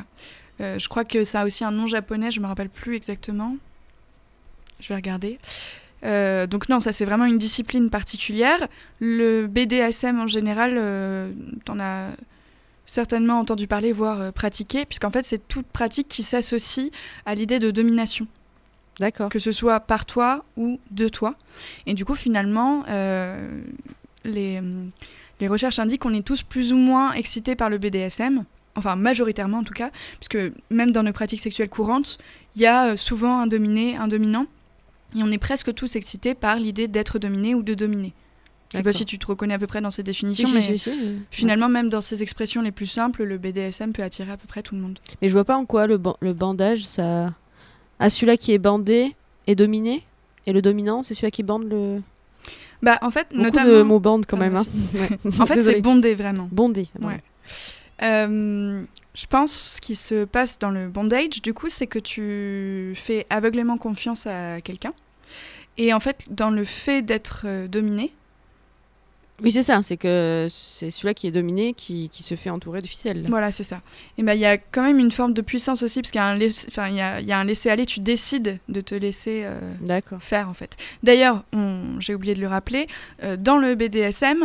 [0.59, 3.55] je crois que ça a aussi un nom japonais, je me rappelle plus exactement.
[4.79, 5.39] Je vais regarder.
[6.05, 8.67] Euh, donc non, ça c'est vraiment une discipline particulière.
[8.99, 11.31] Le BDSM en général, euh,
[11.65, 12.07] t'en as
[12.85, 16.89] certainement entendu parler, voire euh, pratiqué, puisqu'en fait c'est toute pratique qui s'associe
[17.25, 18.27] à l'idée de domination,
[18.99, 19.29] D'accord.
[19.29, 21.35] que ce soit par toi ou de toi.
[21.85, 23.61] Et du coup finalement, euh,
[24.23, 24.61] les,
[25.39, 28.45] les recherches indiquent qu'on est tous plus ou moins excités par le BDSM,
[28.79, 30.37] enfin majoritairement en tout cas, puisque
[30.71, 32.17] même dans nos pratiques sexuelles courantes,
[32.55, 34.45] il y a euh, souvent un dominé, un dominant,
[35.15, 38.13] et on est presque tous excités par l'idée d'être dominé ou de dominer.
[38.71, 40.77] Je sais pas si tu te reconnais à peu près dans ces définitions, mais si,
[40.77, 40.91] si,
[41.31, 44.61] finalement, même dans ces expressions les plus simples, le BDSM peut attirer à peu près
[44.61, 44.99] tout le monde.
[45.23, 47.33] Mais je vois pas en quoi le, ban- le bandage, ça.
[47.99, 49.15] Ah, celui-là qui est bandé
[49.47, 50.03] est dominé?
[50.45, 52.01] Et le dominant, c'est celui-là qui bande le.
[52.83, 53.73] Bah, en fait, Beaucoup notamment.
[53.73, 54.55] de mots bande quand Ah, même.
[54.57, 54.65] hein.
[54.93, 55.09] Ouais.
[55.39, 56.47] En fait, c'est bondé vraiment.
[56.51, 56.87] Bondé.
[57.01, 57.23] Ouais.
[58.01, 58.83] Euh,
[59.13, 63.25] je pense ce qui se passe dans le bondage, du coup, c'est que tu fais
[63.29, 64.93] aveuglément confiance à quelqu'un.
[65.77, 68.13] Et en fait, dans le fait d'être euh, dominé,
[69.41, 69.81] Oui, c'est ça.
[69.81, 73.25] C'est que c'est celui-là qui est dominé qui, qui se fait entourer de ficelles.
[73.29, 73.79] voilà, c'est ça.
[74.17, 76.23] Et ben il y a quand même une forme de puissance aussi, parce qu'il y
[76.23, 79.99] a un enfin, y a, y a un laisser-aller, tu décides de te laisser euh,
[80.19, 80.75] faire en fait.
[81.03, 82.87] D'ailleurs, on- j'ai oublié de le rappeler,
[83.37, 84.43] dans le BDSM,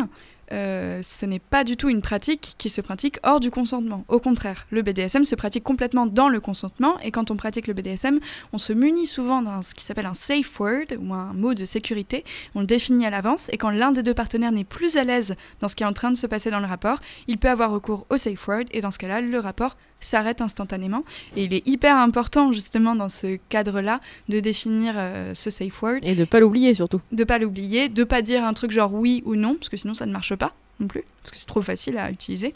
[0.53, 4.05] euh, ce n'est pas du tout une pratique qui se pratique hors du consentement.
[4.09, 7.75] Au contraire, le BDSM se pratique complètement dans le consentement et quand on pratique le
[7.75, 8.21] BDSM,
[8.53, 11.65] on se munit souvent d'un ce qui s'appelle un safe word ou un mot de
[11.65, 12.25] sécurité.
[12.55, 15.35] On le définit à l'avance et quand l'un des deux partenaires n'est plus à l'aise
[15.61, 17.71] dans ce qui est en train de se passer dans le rapport, il peut avoir
[17.71, 21.05] recours au safe word et dans ce cas-là, le rapport s'arrête instantanément.
[21.37, 25.99] Et il est hyper important, justement, dans ce cadre-là, de définir euh, ce safe word.
[26.03, 27.01] Et de ne pas l'oublier, surtout.
[27.13, 29.69] De ne pas l'oublier, de ne pas dire un truc genre oui ou non, parce
[29.69, 32.55] que sinon ça ne marche pas non plus, parce que c'est trop facile à utiliser.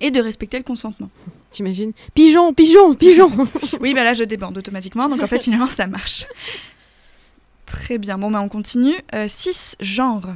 [0.00, 1.10] Et de respecter le consentement.
[1.50, 1.92] T'imagines?
[2.14, 3.30] Pigeon, pigeon, pigeon
[3.80, 6.26] Oui, bah là je débande automatiquement, donc en fait finalement ça marche.
[7.66, 8.94] Très bien, bon bah on continue.
[9.26, 10.34] 6 euh, genres.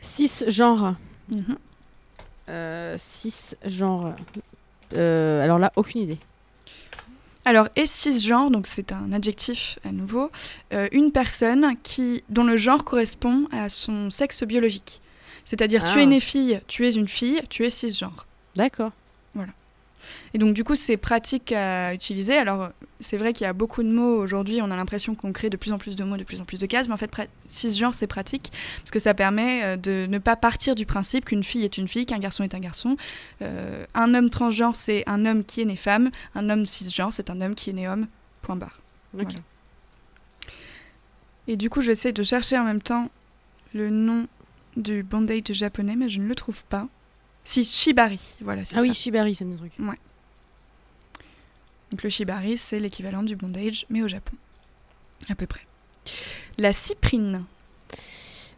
[0.00, 0.94] six genres.
[1.30, 1.56] Mhm.
[2.48, 4.06] Euh, 6 genres.
[4.06, 6.18] Euh, euh, alors là, aucune idée.
[7.44, 10.30] Alors, et cisgenre, donc c'est un adjectif à nouveau,
[10.92, 15.00] une personne qui, dont le genre correspond à son sexe biologique.
[15.46, 16.02] C'est-à-dire, tu ah.
[16.02, 18.26] es née fille, tu es une fille, tu es cisgenre.
[18.54, 18.92] D'accord.
[20.34, 22.36] Et donc, du coup, c'est pratique à utiliser.
[22.36, 24.60] Alors, c'est vrai qu'il y a beaucoup de mots aujourd'hui.
[24.62, 26.58] On a l'impression qu'on crée de plus en plus de mots, de plus en plus
[26.58, 26.86] de cases.
[26.88, 27.10] Mais en fait,
[27.48, 31.44] cisgenre, c'est pratique parce que ça permet euh, de ne pas partir du principe qu'une
[31.44, 32.96] fille est une fille, qu'un garçon est un garçon.
[33.42, 36.10] Euh, un homme transgenre, c'est un homme qui est né femme.
[36.34, 38.06] Un homme cisgenre, c'est un homme qui est né homme.
[38.42, 38.80] Point barre.
[39.14, 39.22] Ok.
[39.22, 39.38] Voilà.
[41.46, 43.08] Et du coup, j'essaie de chercher en même temps
[43.74, 44.26] le nom
[44.76, 46.86] du bondage japonais, mais je ne le trouve pas.
[47.44, 48.20] Si, shibari.
[48.42, 48.82] Voilà, c'est Ah ça.
[48.82, 49.72] oui, Shibari, c'est mon truc.
[51.90, 54.36] Donc le shibari, c'est l'équivalent du bondage, mais au Japon.
[55.30, 55.62] À peu près.
[56.58, 57.44] La cyprine.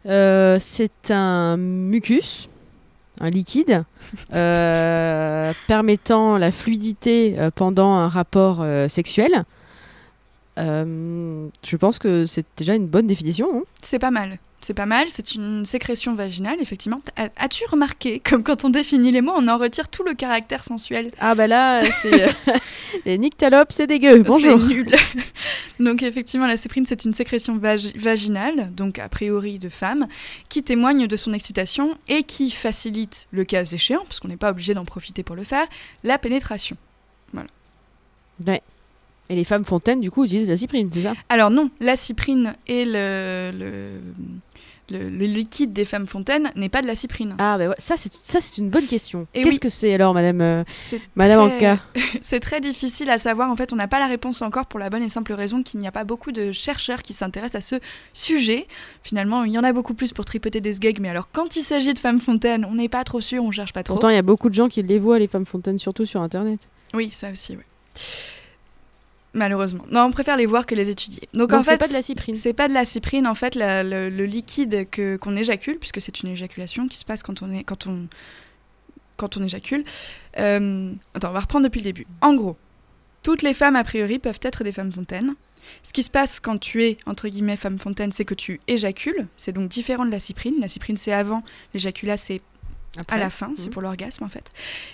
[0.05, 2.49] Euh, c'est un mucus,
[3.19, 3.83] un liquide,
[4.33, 9.45] euh, permettant la fluidité euh, pendant un rapport euh, sexuel.
[10.57, 13.47] Je pense que c'est déjà une bonne définition.
[13.55, 13.63] hein.
[13.81, 14.37] C'est pas mal.
[14.61, 17.01] c'est pas mal, c'est une sécrétion vaginale, effectivement.
[17.37, 21.09] As-tu remarqué, comme quand on définit les mots, on en retire tout le caractère sensuel?
[21.19, 22.27] Ah bah là, c'est
[23.05, 24.23] les nyctalopes, c'est dégueu.
[24.23, 24.59] Bonjour.
[24.59, 24.91] C'est nul.
[25.79, 30.07] donc effectivement, la cyprine, c'est une sécrétion vagi- vaginale, donc a priori de femme,
[30.49, 34.51] qui témoigne de son excitation et qui facilite, le cas échéant, parce qu'on n'est pas
[34.51, 35.65] obligé d'en profiter pour le faire,
[36.03, 36.77] la pénétration.
[38.47, 38.61] Ouais.
[39.29, 41.13] Et les femmes fontaines, du coup, utilisent la cyprine, c'est ça?
[41.29, 43.91] Alors non, la cyprine et le, le,
[44.89, 47.35] le- le liquide des femmes fontaines n'est pas de la cyprine.
[47.39, 49.27] Ah bah ouais, ça c'est ça c'est une bonne question.
[49.33, 49.59] Qu'est-ce oui.
[49.59, 50.63] que c'est alors, Madame euh,
[51.15, 51.83] Madame très- Anka
[52.21, 53.49] C'est très difficile à savoir.
[53.49, 55.79] En fait, on n'a pas la réponse encore pour la bonne et simple raison qu'il
[55.79, 57.75] n'y a pas beaucoup de chercheurs qui s'intéressent à ce
[58.13, 58.67] sujet.
[59.03, 61.61] Finalement, il y en a beaucoup plus pour tripoter des sgegs, mais alors quand il
[61.63, 63.93] s'agit de femmes fontaines, on n'est pas trop sûr, on cherche pas trop.
[63.93, 66.21] Pourtant, il y a beaucoup de gens qui les voient, les femmes fontaines, surtout sur
[66.21, 66.67] Internet.
[66.93, 67.63] Oui, ça aussi, oui.
[69.33, 69.85] Malheureusement.
[69.89, 71.29] Non, on préfère les voir que les étudier.
[71.33, 72.35] Donc, Donc en fait, c'est pas de la cyprine.
[72.35, 76.01] C'est pas de la cyprine, en fait, la- le, le liquide que qu'on éjacule, puisque
[76.01, 78.07] c'est une éjaculation qui se passe quand on est quand on
[79.17, 79.85] quand on éjacule.
[80.37, 82.07] Euh, attends, on va reprendre depuis le début.
[82.21, 82.57] En gros,
[83.23, 85.35] toutes les femmes a priori peuvent être des femmes fontaines.
[85.83, 89.27] Ce qui se passe quand tu es entre guillemets femme fontaine, c'est que tu éjacules.
[89.37, 90.55] C'est donc différent de la cyprine.
[90.59, 92.41] La cyprine c'est avant, l'éjaculat c'est
[93.07, 93.71] à la fin, c'est Mhm.
[93.71, 94.49] pour l'orgasme en fait.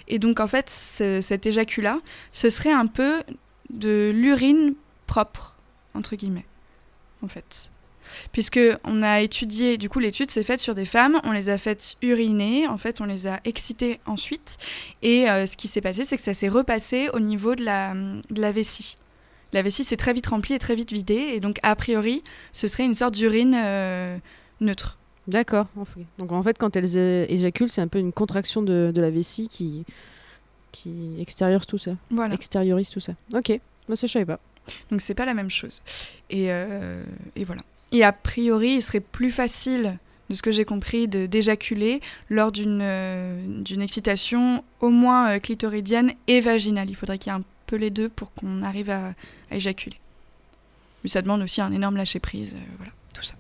[0.08, 2.00] Et donc en fait, ce- cet éjaculat,
[2.32, 3.24] ce serait un peu
[3.70, 4.74] de l'urine
[5.06, 5.56] propre,
[5.94, 6.46] entre guillemets,
[7.24, 7.72] en fait.
[8.32, 11.58] Puisque on a étudié, du coup l'étude s'est faite sur des femmes, on les a
[11.58, 14.58] faites uriner, en fait on les a excitées ensuite,
[15.02, 17.94] et euh, ce qui s'est passé c'est que ça s'est repassé au niveau de la,
[17.94, 18.98] de la vessie.
[19.54, 22.68] La vessie s'est très vite remplie et très vite vidée, et donc a priori ce
[22.68, 24.18] serait une sorte d'urine euh,
[24.62, 24.98] neutre.
[25.28, 25.68] D'accord.
[26.18, 29.10] Donc en fait, quand elles euh, éjaculent, c'est un peu une contraction de, de la
[29.10, 29.84] vessie qui
[30.82, 31.92] qui extériorise tout ça.
[32.12, 32.36] Voilà.
[32.36, 33.14] Extériorise tout ça.
[33.34, 33.60] Ok.
[33.88, 34.40] Moi, ça je savais pas.
[34.92, 35.82] Donc c'est pas la même chose.
[36.30, 37.04] Et, euh,
[37.36, 37.62] et voilà.
[37.92, 39.98] Et a priori, il serait plus facile,
[40.30, 45.40] de ce que j'ai compris, de d'éjaculer lors d'une euh, d'une excitation au moins euh,
[45.40, 46.90] clitoridienne et vaginale.
[46.90, 49.14] Il faudrait qu'il y ait un peu les deux pour qu'on arrive à,
[49.52, 49.98] à éjaculer.
[51.04, 52.58] Mais ça demande aussi un énorme lâcher prise.
[52.78, 53.36] voilà, tout ça.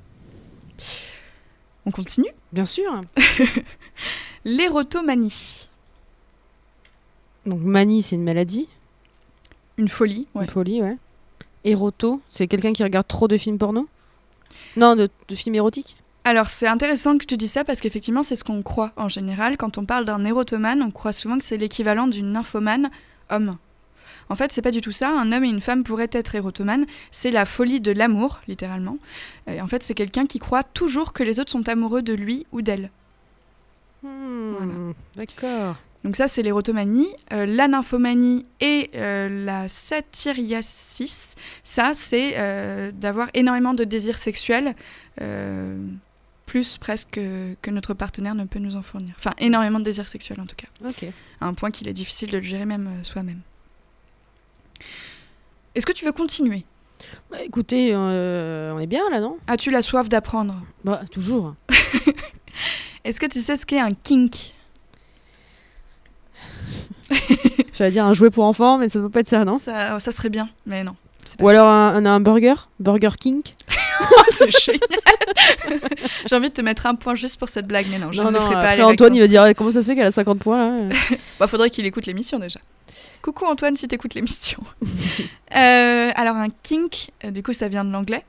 [1.86, 2.32] On continue?
[2.54, 3.02] Bien sûr.
[4.46, 5.67] L'érotomanie.
[7.48, 8.68] Donc manie, c'est une maladie,
[9.78, 10.28] Une folie.
[10.36, 10.44] Ouais.
[10.44, 10.98] une folie, ouais.
[11.64, 13.88] Éroto, c'est quelqu'un qui regarde trop de films porno?
[14.76, 15.96] Non, de, de films érotiques?
[16.24, 19.56] Alors c'est intéressant que tu dis ça parce qu'effectivement c'est ce qu'on croit en général.
[19.58, 22.90] Quand on parle d'un érotomane, on croit souvent que c'est l'équivalent d'une nymphomane
[23.30, 23.58] homme.
[24.30, 25.10] En fait, c'est pas du tout ça.
[25.10, 26.86] Un homme et une femme pourraient être érotomanes.
[27.12, 28.98] C'est la folie de l'amour, littéralement.
[29.50, 32.46] Et en fait, c'est quelqu'un qui croit toujours que les autres sont amoureux de lui
[32.52, 32.92] ou d'elle.
[34.04, 34.74] Hmm, Voilà.
[35.16, 35.76] D'accord.
[36.04, 37.08] Donc ça, c'est l'érotomanie.
[37.34, 44.76] Euh, la nymphomanie et euh, la satyriasis, ça, c'est euh, d'avoir énormément de désirs sexuels,
[46.46, 49.16] plus presque que, que notre partenaire ne peut nous en fournir.
[49.18, 50.68] Enfin, énormément de désirs sexuels en tout cas,
[51.42, 53.42] à un point qu'il est difficile de le gérer même soi-même.
[55.76, 56.66] Est-ce que tu veux continuer?
[57.32, 59.40] Bah, écoutez, on est bien là, non?
[59.48, 60.62] As-tu la soif d'apprendre?
[60.86, 61.56] Bah, toujours.
[63.04, 64.54] Est-ce que tu sais ce qu'est un kink?
[67.74, 69.60] J'allais dire un jouet pour enfants, mais ça peut pas être ça, non?
[69.60, 70.96] Ça, ça serait bien, mais non.
[71.42, 73.42] Ou alors un, un, un burger Burger King
[74.38, 74.80] c'est génial.
[76.30, 78.30] J'ai envie de te mettre un point juste pour cette blague, mais non, je ne
[78.30, 78.60] le ferai pas.
[78.60, 80.96] après Antoine, il va dire comment ça se fait qu'elle a 50 points là?
[81.40, 82.60] Bah, faudrait qu'il écoute l'émission déjà.
[83.22, 84.60] Coucou Antoine, si t'écoutes l'émission.
[85.56, 88.24] Euh, alors un kink, euh, du coup, ça vient de l'anglais.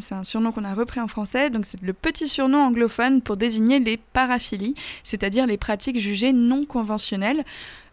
[0.00, 3.36] C'est un surnom qu'on a repris en français, donc c'est le petit surnom anglophone pour
[3.36, 7.44] désigner les paraphilies, c'est-à-dire les pratiques jugées non conventionnelles.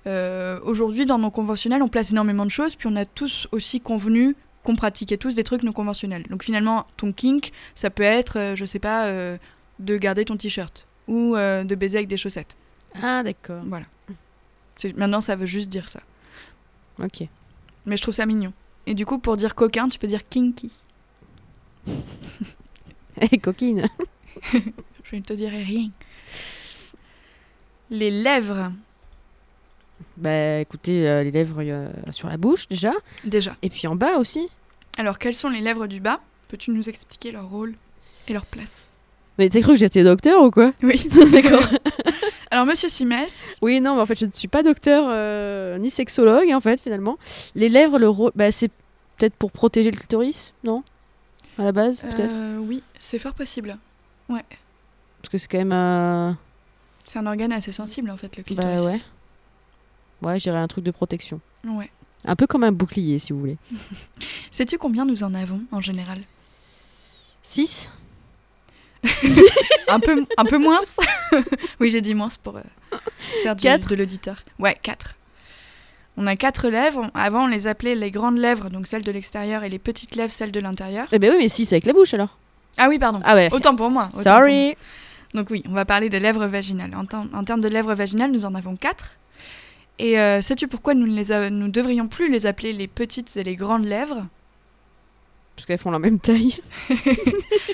[0.08, 3.82] Euh, Aujourd'hui, dans non conventionnels, on place énormément de choses, puis on a tous aussi
[3.82, 6.24] convenu qu'on pratiquait tous des trucs non conventionnels.
[6.30, 9.38] Donc finalement, ton kink, ça peut être, euh, je sais pas, euh,
[9.80, 12.58] de garder ton t-shirt ou euh, de baiser avec des chaussettes.
[13.02, 13.64] Ah, d'accord.
[13.66, 13.86] Voilà.
[14.96, 16.02] Maintenant, ça veut juste dire ça.
[17.02, 17.24] Ok.
[17.86, 18.54] Mais je trouve ça mignon.
[18.86, 20.72] Et du coup, pour dire coquin, tu peux dire kinky.
[23.22, 23.88] Hé, coquine
[24.54, 25.90] Je ne te dirai rien.
[27.90, 28.72] Les lèvres,
[30.18, 32.92] Bah, écoutez, euh, les lèvres euh, sur la bouche déjà,
[33.24, 33.56] déjà.
[33.62, 34.50] et puis en bas aussi.
[34.98, 36.20] Alors, quelles sont les lèvres du bas?
[36.50, 37.74] Peux-tu nous expliquer leur rôle
[38.28, 38.92] et leur place?
[39.38, 40.72] Mais t'as cru que j'étais docteur ou quoi?
[40.84, 41.64] Oui, d'accord.
[42.52, 45.90] Alors, monsieur Simès, Oui, non, mais en fait, je ne suis pas docteur euh, ni
[45.90, 47.18] sexologue, en fait, finalement.
[47.56, 48.70] Les lèvres, le rôle, bah, c'est
[49.18, 50.84] peut-être pour protéger le clitoris, non?
[51.58, 52.36] À la base, peut-être?
[52.62, 53.78] oui, c'est fort possible.
[54.28, 56.38] Parce que c'est quand même.
[57.06, 58.82] C'est un organe assez sensible, en fait, le clitoris.
[58.82, 59.00] Bah ouais.
[60.22, 61.40] Ouais, je dirais un truc de protection.
[61.66, 61.90] Ouais.
[62.26, 63.58] Un peu comme un bouclier, si vous voulez.
[64.52, 66.20] Sais-tu combien nous en avons, en général?
[67.44, 67.92] 6
[69.88, 70.82] un, peu, un peu moins?
[71.80, 72.62] oui, j'ai dit moins pour euh,
[73.44, 73.90] faire du- Quatre?
[73.90, 74.44] de l'auditeur.
[74.60, 75.16] Ouais, 4.
[76.18, 77.10] On a quatre lèvres.
[77.14, 80.34] Avant, on les appelait les grandes lèvres, donc celles de l'extérieur, et les petites lèvres,
[80.34, 81.08] celles de l'intérieur.
[81.14, 82.38] Eh ben oui, mais si, c'est avec la bouche alors.
[82.78, 83.22] Ah oui, pardon.
[83.24, 83.48] Ah ouais.
[83.54, 84.06] Autant pour moi.
[84.08, 84.66] autant pour Sorry.
[84.66, 84.76] moi.
[85.36, 86.94] Donc oui, on va parler des lèvres vaginales.
[86.94, 89.12] En, en termes de lèvres vaginales, nous en avons quatre.
[90.00, 93.36] Et euh, sais-tu pourquoi nous ne les a- nous devrions plus les appeler les petites
[93.38, 94.26] et les grandes lèvres?
[95.56, 96.58] Parce qu'elles font la même taille.
[96.90, 96.94] Je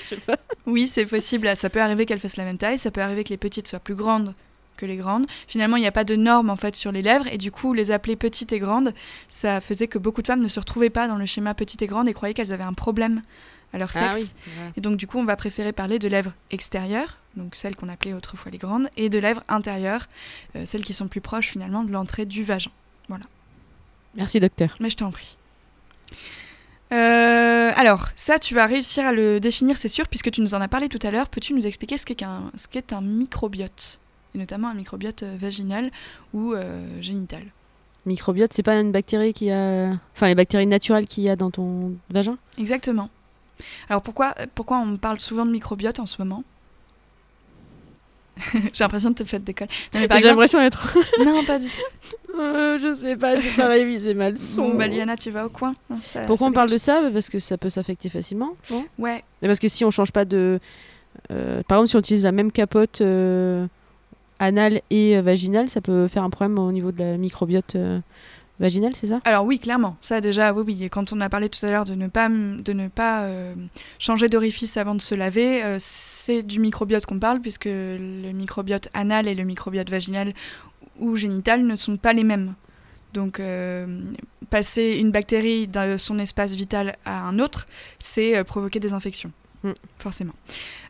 [0.08, 0.36] sais pas.
[0.66, 1.56] Oui, c'est possible.
[1.56, 2.78] Ça peut arriver qu'elles fassent la même taille.
[2.78, 4.34] Ça peut arriver que les petites soient plus grandes
[4.76, 5.26] que les grandes.
[5.46, 7.72] Finalement, il n'y a pas de norme en fait sur les lèvres et du coup,
[7.72, 8.92] les appeler petites et grandes,
[9.28, 11.86] ça faisait que beaucoup de femmes ne se retrouvaient pas dans le schéma petite et
[11.86, 13.22] grande et croyaient qu'elles avaient un problème
[13.72, 14.04] à leur sexe.
[14.04, 14.26] Ah oui.
[14.54, 14.70] voilà.
[14.76, 18.12] Et donc du coup, on va préférer parler de lèvres extérieures, donc celles qu'on appelait
[18.12, 20.08] autrefois les grandes, et de lèvres intérieures,
[20.56, 22.70] euh, celles qui sont plus proches finalement de l'entrée du vagin.
[24.16, 24.74] Merci docteur.
[24.80, 25.36] Mais je t'en prie.
[26.92, 30.60] Euh, alors, ça, tu vas réussir à le définir, c'est sûr, puisque tu nous en
[30.60, 31.28] as parlé tout à l'heure.
[31.28, 32.24] Peux-tu nous expliquer ce qu'est
[32.54, 34.00] ce qu'est un microbiote
[34.34, 35.90] Et notamment un microbiote euh, vaginal
[36.32, 37.42] ou euh, génital?
[38.06, 39.98] Microbiote, c'est pas une bactérie qui a.
[40.14, 42.38] Enfin, les bactéries naturelles qu'il y a dans ton vagin?
[42.56, 43.10] Exactement.
[43.88, 46.44] Alors pourquoi, pourquoi on parle souvent de microbiote en ce moment?
[48.72, 49.68] J'ai l'impression de te faire d'école.
[49.94, 50.40] Non, mais par J'ai exemple...
[50.42, 50.96] l'impression d'être.
[51.24, 52.38] Non, pas du tout.
[52.38, 54.68] Euh, je sais pas, j'ai pas révisé ma leçon.
[54.70, 55.72] Bon, bah, Liana, tu vas au coin.
[55.88, 58.50] Non, ça- Pourquoi ça on parle de ça Parce que ça peut s'affecter facilement.
[58.70, 60.60] non Ouais, Mais parce que si on change pas de.
[61.30, 63.66] euh, par exemple, si on utilise la même capote euh,
[64.38, 68.00] anale et euh, vaginale, ça peut faire un problème au niveau de la microbiote euh,
[68.58, 69.20] vaginale, c'est ça?
[69.24, 70.88] Alors oui, clairement, ça déjà, oui, oui.
[70.90, 73.54] Quand on a parlé tout à l'heure de ne pas, de ne pas euh,
[73.98, 78.88] changer d'orifice avant de se laver, euh, c'est du microbiote qu'on parle, puisque le microbiote
[78.94, 80.32] anal et le microbiote vaginal
[80.98, 82.54] ou génital ne sont pas les mêmes.
[83.12, 84.02] Donc euh,
[84.50, 87.66] passer une bactérie de son espace vital à un autre,
[87.98, 89.32] c'est provoquer des infections.
[89.66, 89.74] Mm.
[89.98, 90.34] Forcément.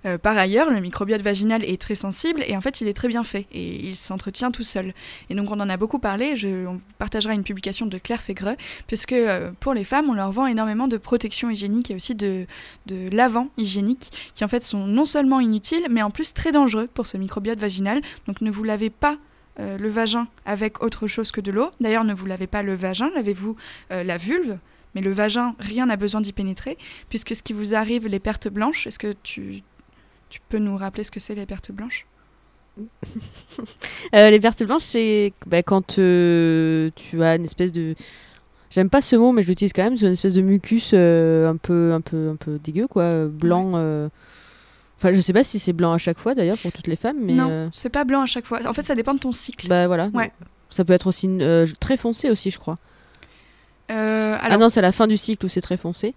[0.05, 3.09] Euh, par ailleurs, le microbiote vaginal est très sensible et en fait il est très
[3.09, 4.93] bien fait et il s'entretient tout seul.
[5.31, 8.57] Et donc on en a beaucoup parlé, je, on partagera une publication de Claire Fégreux,
[8.87, 12.47] puisque euh, pour les femmes on leur vend énormément de protections hygiéniques et aussi de,
[12.85, 16.89] de lavants hygiéniques qui en fait sont non seulement inutiles mais en plus très dangereux
[16.93, 18.03] pour ce microbiote vaginal.
[18.27, 19.17] Donc ne vous lavez pas
[19.59, 21.71] euh, le vagin avec autre chose que de l'eau.
[21.81, 23.57] D'ailleurs ne vous lavez pas le vagin, lavez-vous
[23.91, 24.59] la vulve?
[24.97, 26.79] Mais le vagin, rien n'a besoin d'y pénétrer,
[27.11, 29.63] puisque ce qui vous arrive, les pertes blanches, est-ce que tu,
[30.31, 32.07] tu peux nous rappeler ce que c'est les pertes blanches?
[34.15, 37.95] Euh, Les pertes blanches, c'est bah, quand euh, tu as une espèce de.
[38.71, 39.99] J'aime pas ce mot, mais je l'utilise quand même.
[39.99, 43.73] C'est une espèce de mucus euh, un peu, un peu, un peu dégueu, quoi, blanc.
[44.99, 47.19] Enfin, je sais pas si c'est blanc à chaque fois, d'ailleurs, pour toutes les femmes,
[47.21, 48.67] mais Non, c'est pas blanc à chaque fois.
[48.67, 49.69] En fait, ça dépend de ton cycle.
[49.69, 50.09] bah voilà.
[50.15, 50.33] Ouais.
[50.71, 51.29] Ça peut être aussi
[51.81, 52.79] très foncé aussi, je crois.
[53.91, 56.15] Euh, Ah non, c'est à la fin du cycle où c'est très foncé.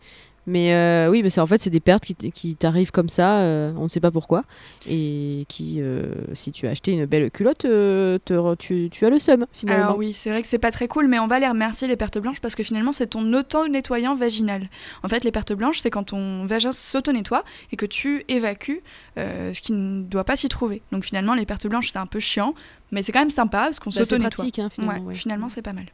[0.49, 3.71] Mais euh, oui, mais c'est en fait c'est des pertes qui, t'arrivent comme ça, euh,
[3.77, 4.45] on ne sait pas pourquoi,
[4.87, 8.17] et qui, euh, si tu as acheté une belle culotte, te
[8.55, 9.83] tu, tu as le seum finalement.
[9.83, 11.97] Alors oui, c'est vrai que c'est pas très cool, mais on va les remercier les
[11.97, 14.69] pertes blanches parce que finalement c'est ton auto-nettoyant vaginal.
[15.03, 18.81] En fait, les pertes blanches, c'est quand ton vagin s'auto-nettoie et que tu évacues
[19.17, 20.81] ce qui ne doit pas s'y trouver.
[20.91, 22.55] Donc finalement, les pertes blanches, c'est un peu chiant,
[22.91, 24.29] mais c'est quand même sympa parce qu'on Bah, c'est s'auto-nettoie.
[24.45, 24.99] pratique hein, finalement.
[25.01, 25.13] Ouais, ouais.
[25.13, 25.85] finalement, c'est pas mal.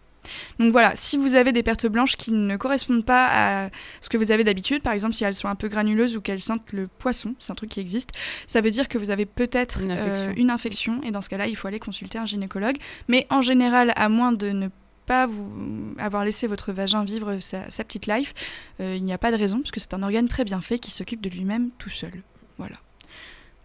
[0.60, 3.70] Donc voilà, si vous avez des pertes blanches qui ne correspondent pas à
[4.02, 6.42] ce que vous avez d'habitude, par exemple si elles sont un peu granuleuses ou qu'elles
[6.42, 8.10] sentent le poisson, c'est un truc qui existe,
[8.48, 10.34] ça veut dire que vous avez peut-être Une euh, infection.
[10.38, 12.78] une infection et dans ce cas-là, il faut aller consulter un gynécologue.
[13.08, 14.70] Mais en général, à moins de ne
[15.06, 18.34] pas vous avoir laissé votre vagin vivre sa, sa petite life,
[18.80, 20.80] euh, il n'y a pas de raison parce que c'est un organe très bien fait
[20.80, 22.24] qui s'occupe de lui-même tout seul.
[22.58, 22.76] Voilà.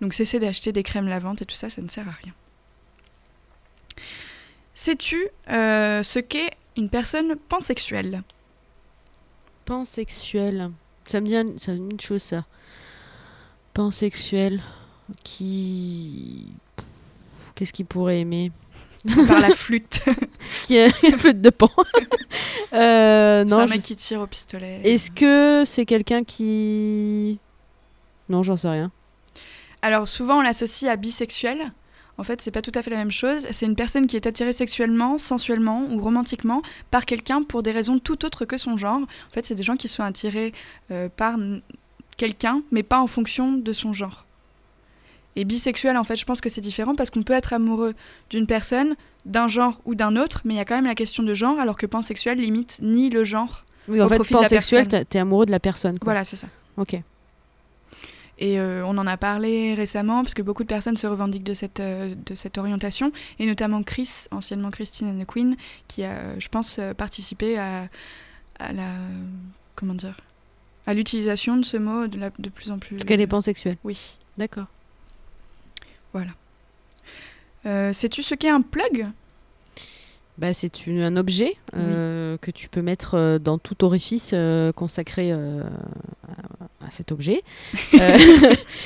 [0.00, 2.32] Donc cessez d'acheter des crèmes lavantes et tout ça, ça ne sert à rien.
[4.74, 8.22] Sais-tu euh, ce qu'est une personne pansexuelle?
[9.64, 10.70] Pansexuel.
[11.06, 12.44] Ça me dit, un- ça me dit une chose ça.
[13.74, 14.62] Pansexuel.
[15.24, 16.46] Qui.
[17.54, 18.52] Qu'est-ce qu'il pourrait aimer?
[19.26, 20.00] Par la flûte.
[20.64, 21.70] Qui a une flûte de pan.
[22.72, 24.80] Euh, C'est non, un mec qui tire au pistolet.
[24.84, 27.40] Est-ce que c'est quelqu'un qui.
[28.28, 28.92] Non, j'en sais rien.
[29.82, 31.72] Alors souvent on l'associe à bisexuel?
[32.20, 33.46] En fait, c'est pas tout à fait la même chose.
[33.50, 36.60] C'est une personne qui est attirée sexuellement, sensuellement ou romantiquement
[36.90, 39.00] par quelqu'un pour des raisons tout autres que son genre.
[39.00, 40.52] En fait, c'est des gens qui sont attirés
[40.90, 41.38] euh, par
[42.18, 44.26] quelqu'un, mais pas en fonction de son genre.
[45.34, 47.94] Et bisexuel, en fait, je pense que c'est différent parce qu'on peut être amoureux
[48.28, 51.22] d'une personne, d'un genre ou d'un autre, mais il y a quand même la question
[51.22, 53.64] de genre, alors que pansexuel limite ni le genre.
[53.88, 55.98] Oui, en Au fait, pansexuel, t'es amoureux de la personne.
[55.98, 56.04] Quoi.
[56.12, 56.48] Voilà, c'est ça.
[56.76, 57.00] Ok.
[58.41, 61.53] Et euh, on en a parlé récemment, parce que beaucoup de personnes se revendiquent de
[61.53, 65.57] cette, euh, de cette orientation, et notamment Chris, anciennement Christine and the Queen,
[65.88, 67.88] qui a, je pense, euh, participé à,
[68.59, 68.88] à la.
[69.76, 70.16] Comment dire
[70.86, 72.97] À l'utilisation de ce mot de, la, de plus en plus.
[72.97, 73.76] Parce qu'elle est pansexuelle.
[73.84, 74.16] Oui.
[74.38, 74.66] D'accord.
[76.14, 76.30] Voilà.
[77.66, 79.07] Euh, Sais-tu ce qu'est un plug?
[80.41, 84.72] Bah, c'est une- un objet euh, que tu peux mettre euh, dans tout orifice euh,
[84.72, 85.62] consacré euh,
[86.82, 87.43] à, à cet objet.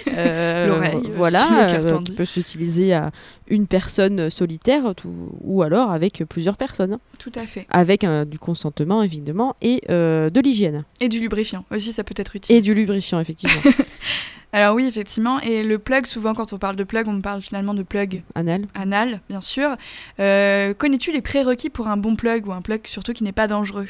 [0.07, 3.11] L'oreille, voilà, qui peut s'utiliser à
[3.49, 7.67] une personne solitaire tout- ou alors avec plusieurs personnes, Tout à fait.
[7.71, 12.57] avec du consentement évidemment et de l'hygiène Et du lubrifiant aussi, ça peut être utile.
[12.57, 13.61] et du lubrifiant effectivement.
[14.55, 15.41] Alors oui, effectivement.
[15.41, 18.67] Et le plug, souvent quand on parle de plug, on parle finalement de plug Anal.
[18.75, 19.77] anal, bien sûr.
[20.21, 23.49] Euh, Connais-tu les prérequis pour un bon plug ou un plug surtout qui n'est pas
[23.49, 23.89] dangereux?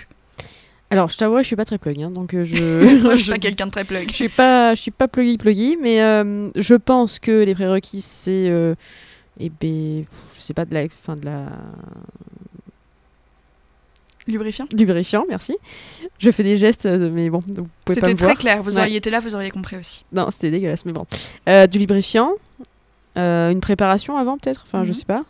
[0.88, 3.32] Alors je t'avoue, je suis pas très plug, hein, donc euh, je Moi, je suis
[3.32, 4.08] pas quelqu'un de très plug.
[4.08, 8.00] Je suis pas, je suis pas pluggy pluggy, mais euh, je pense que les prérequis
[8.00, 8.74] c'est, euh,
[9.38, 11.46] eh ben, je sais pas de la, fin de la
[14.26, 14.66] Lubrifiant?
[14.72, 15.54] Lubrifiant, merci.
[16.18, 18.38] Je fais des gestes, euh, mais bon, vous pouvez pas C'était me très voir.
[18.38, 18.62] clair.
[18.62, 18.80] Vous Ouais.
[18.80, 20.04] auriez été là, vous auriez compris aussi.
[20.12, 21.06] Non, c'était dégueulasse, mais bon.
[21.48, 22.32] Euh, du lubrifiant,
[23.18, 24.94] euh, une préparation avant peut-être, enfin je Mhm.
[24.94, 25.24] sais pas.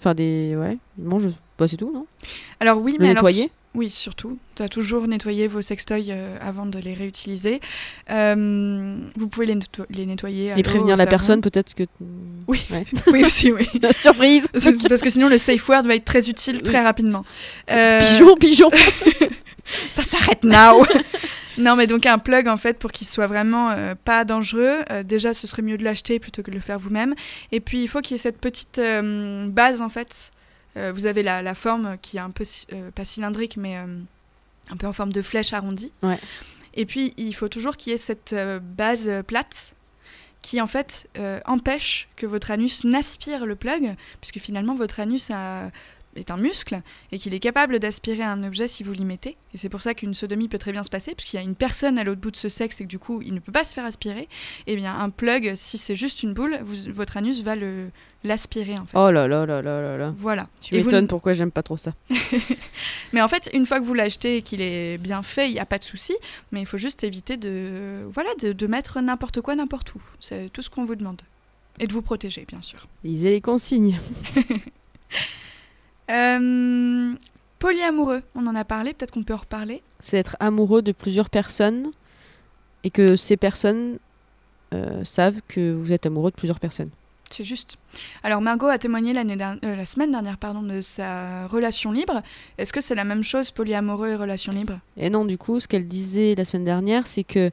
[0.00, 2.04] Enfin des, ouais, bon, je, bah, c'est tout, non?
[2.60, 3.50] Alors oui, Le mais alors, nettoyer?
[3.76, 4.38] Oui, surtout.
[4.54, 7.60] Tu as toujours nettoyé vos sextoys euh, avant de les réutiliser.
[8.10, 10.52] Euh, vous pouvez les, netto- les nettoyer.
[10.52, 11.82] à et prévenir la personne peut-être que.
[12.48, 12.66] Oui.
[12.70, 12.84] Ouais.
[13.12, 13.68] Oui, aussi, oui.
[14.00, 14.48] Surprise.
[14.88, 17.24] Parce que sinon, le safe word va être très utile très rapidement.
[17.70, 18.68] Euh, Pigeon, pigeon.
[19.90, 20.86] Ça s'arrête now
[21.58, 25.02] Non, mais donc un plug, en fait, pour qu'il soit vraiment euh, pas dangereux, euh,
[25.02, 27.14] déjà, ce serait mieux de l'acheter plutôt que de le faire vous-même.
[27.52, 30.30] Et puis, il faut qu'il y ait cette petite euh, base, en fait.
[30.76, 33.86] Euh, vous avez la, la forme qui est un peu, euh, pas cylindrique, mais euh,
[34.70, 35.92] un peu en forme de flèche arrondie.
[36.02, 36.18] Ouais.
[36.74, 38.34] Et puis, il faut toujours qu'il y ait cette
[38.76, 39.74] base plate
[40.42, 45.30] qui, en fait, euh, empêche que votre anus n'aspire le plug, puisque finalement, votre anus
[45.30, 45.70] a-
[46.16, 46.80] est un muscle
[47.12, 49.36] et qu'il est capable d'aspirer un objet si vous l'y mettez.
[49.54, 51.54] Et c'est pour ça qu'une sodomie peut très bien se passer, puisqu'il y a une
[51.54, 53.64] personne à l'autre bout de ce sexe et que du coup, il ne peut pas
[53.64, 54.28] se faire aspirer.
[54.66, 57.90] Et bien, un plug, si c'est juste une boule, vous- votre anus va le
[58.24, 58.98] l'aspirer, en fait.
[58.98, 60.12] Oh là là là là là là.
[60.18, 60.48] Voilà.
[60.60, 61.94] Tu vous m'étonnes ne- pourquoi j'aime pas trop ça.
[63.12, 65.60] Mais en fait, une fois que vous l'achetez et qu'il est bien fait, il n'y
[65.60, 66.12] a pas de souci.
[66.50, 70.00] Mais il faut juste éviter de, voilà, de, de mettre n'importe quoi n'importe où.
[70.18, 71.22] C'est tout ce qu'on vous demande.
[71.78, 72.88] Et de vous protéger, bien sûr.
[73.04, 74.00] Lisez les consignes.
[76.10, 77.14] Euh,
[77.58, 79.82] polyamoureux, on en a parlé, peut-être qu'on peut en reparler.
[79.98, 81.90] c'est être amoureux de plusieurs personnes
[82.84, 83.98] et que ces personnes
[84.74, 86.90] euh, savent que vous êtes amoureux de plusieurs personnes.
[87.30, 87.76] C'est juste.
[88.22, 92.22] Alors Margot a témoigné l'année euh, la semaine dernière pardon, de sa relation libre.
[92.56, 94.78] Est-ce que c'est la même chose, polyamoureux et relation libre?
[94.96, 97.50] Et non, du coup, ce qu'elle disait la semaine dernière, c'est que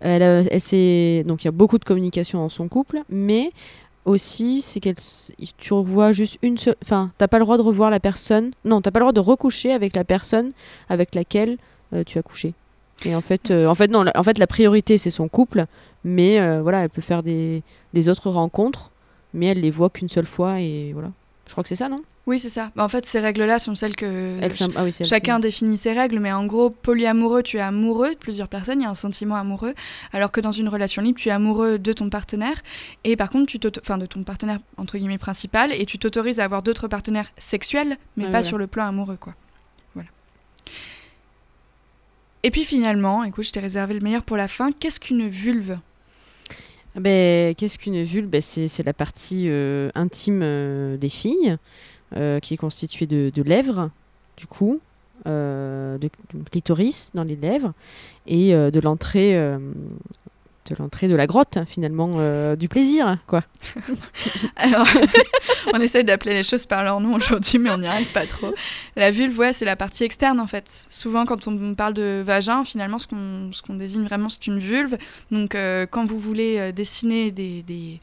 [0.00, 3.50] elle, elle donc il y a beaucoup de communication dans son couple, mais
[4.06, 4.94] aussi c'est qu'elle
[5.58, 8.80] tu revois juste une seule enfin t'as pas le droit de revoir la personne non
[8.80, 10.52] t'as pas le droit de recoucher avec la personne
[10.88, 11.58] avec laquelle
[11.92, 12.54] euh, tu as couché.
[13.04, 15.66] Et en fait euh, en fait non la- en fait la priorité c'est son couple
[16.04, 18.90] mais euh, voilà elle peut faire des, des autres rencontres
[19.34, 21.10] mais elle les voit qu'une seule fois et voilà.
[21.46, 22.02] Je crois que c'est ça non?
[22.26, 22.72] Oui, c'est ça.
[22.74, 24.40] Bah, en fait, ces règles-là sont celles que
[24.74, 28.48] ah oui, chacun définit ses règles, mais en gros, polyamoureux, tu es amoureux de plusieurs
[28.48, 29.74] personnes, il y a un sentiment amoureux,
[30.12, 32.60] alors que dans une relation libre, tu es amoureux de ton partenaire,
[33.04, 36.44] et par contre, tu enfin de ton partenaire entre guillemets principal, et tu t'autorises à
[36.44, 38.42] avoir d'autres partenaires sexuels, mais Ouais, pas voilà.
[38.42, 39.34] sur le plan amoureux, quoi.
[39.94, 40.08] Voilà.
[42.42, 44.72] Et puis finalement, écoute, je t'ai réservé le meilleur pour la fin.
[44.72, 45.78] Qu'est-ce qu'une vulve?
[46.96, 48.26] Ben, Qu'est-ce qu'une vulve?
[48.28, 51.56] Ben, c'est, la partie euh, intime euh, des filles,
[52.12, 53.90] qui est constituée de, de lèvres,
[54.36, 54.80] du cou,
[55.26, 56.10] euh, de,
[56.50, 57.72] clitoris dans les lèvres,
[58.26, 59.36] et euh, de l'entrée.
[59.36, 59.58] euh,
[60.70, 63.44] de l'entrée de la grotte finalement euh, du plaisir quoi
[64.56, 64.86] Alors,
[65.74, 68.52] on essaye d'appeler les choses par leur nom aujourd'hui, mais on n'y arrive pas trop.
[68.96, 70.86] La vulve, ouais, c'est la partie externe en fait.
[70.90, 74.96] Souvent, quand on parle de vagin, finalement, ce qu'on désigne vraiment, c'est une vulve.
[75.30, 78.00] Donc, euh, quand vous voulez euh, dessiner des, des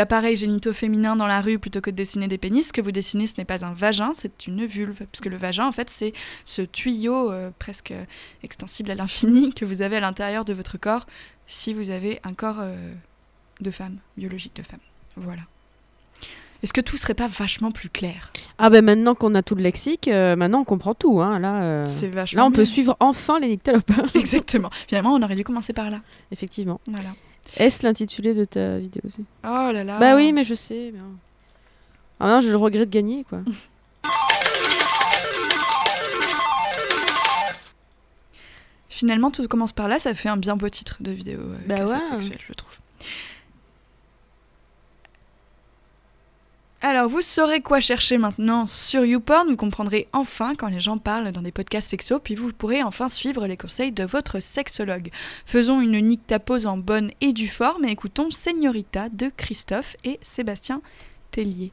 [0.00, 2.92] appareils génitaux féminins dans la rue plutôt que de dessiner des pénis, ce que vous
[2.92, 5.06] dessinez, ce n'est pas un vagin, c'est une vulve.
[5.10, 6.12] Puisque le vagin, en fait, c'est
[6.44, 7.94] ce tuyau euh, presque
[8.42, 11.06] extensible à l'infini que vous avez à l'intérieur de votre corps
[11.46, 12.92] si vous avez un corps euh,
[13.60, 14.80] de femme, biologique de femme.
[15.16, 15.42] Voilà.
[16.62, 18.32] Est-ce que tout serait pas vachement plus clair?
[18.58, 21.38] Ah ben maintenant qu'on a tout le lexique euh, maintenant on comprend tout hein.
[21.38, 24.70] là euh, là on peut suivre enfin les nyctalopes Exactement.
[24.88, 26.00] Finalement, on aurait dû commencer par là.
[26.32, 27.10] effectivement Voilà.
[27.56, 29.24] Est-ce l'intitulé de ta vidéo aussi?
[29.44, 29.98] Oh là là.
[29.98, 30.90] Bah oui, mais je sais.
[30.92, 31.00] mais-
[32.20, 33.40] Ah non, j'ai le regret de gagner, quoi.
[38.88, 39.98] Finalement, tout commence par là.
[39.98, 42.04] Ça fait un bien beau titre de vidéo euh, Bah cassette ouais.
[42.20, 42.72] sexuelle, je trouve.
[46.88, 49.48] Alors, vous saurez quoi chercher maintenant sur YouPorn.
[49.48, 53.08] Vous comprendrez enfin quand les gens parlent dans des podcasts sexo, puis vous pourrez enfin
[53.08, 55.10] suivre les conseils de votre sexologue.
[55.46, 60.80] Faisons une nictapose en bonne et due forme et écoutons Señorita de Christophe et Sébastien
[61.32, 61.72] Tellier.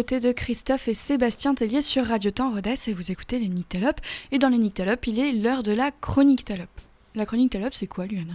[0.00, 4.00] nouveauté de Christophe et Sébastien Tellier sur Radio Temps Rodez et vous écoutez les Nictalopes.
[4.32, 6.70] Et dans les Nictalopes, il est l'heure de la chronique Talope.
[7.14, 8.32] La chronique Talope, c'est quoi, Luana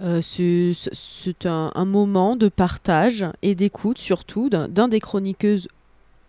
[0.00, 5.68] euh, C'est un, moment de partage et d'écoute, surtout, d'un des chroniqueuses,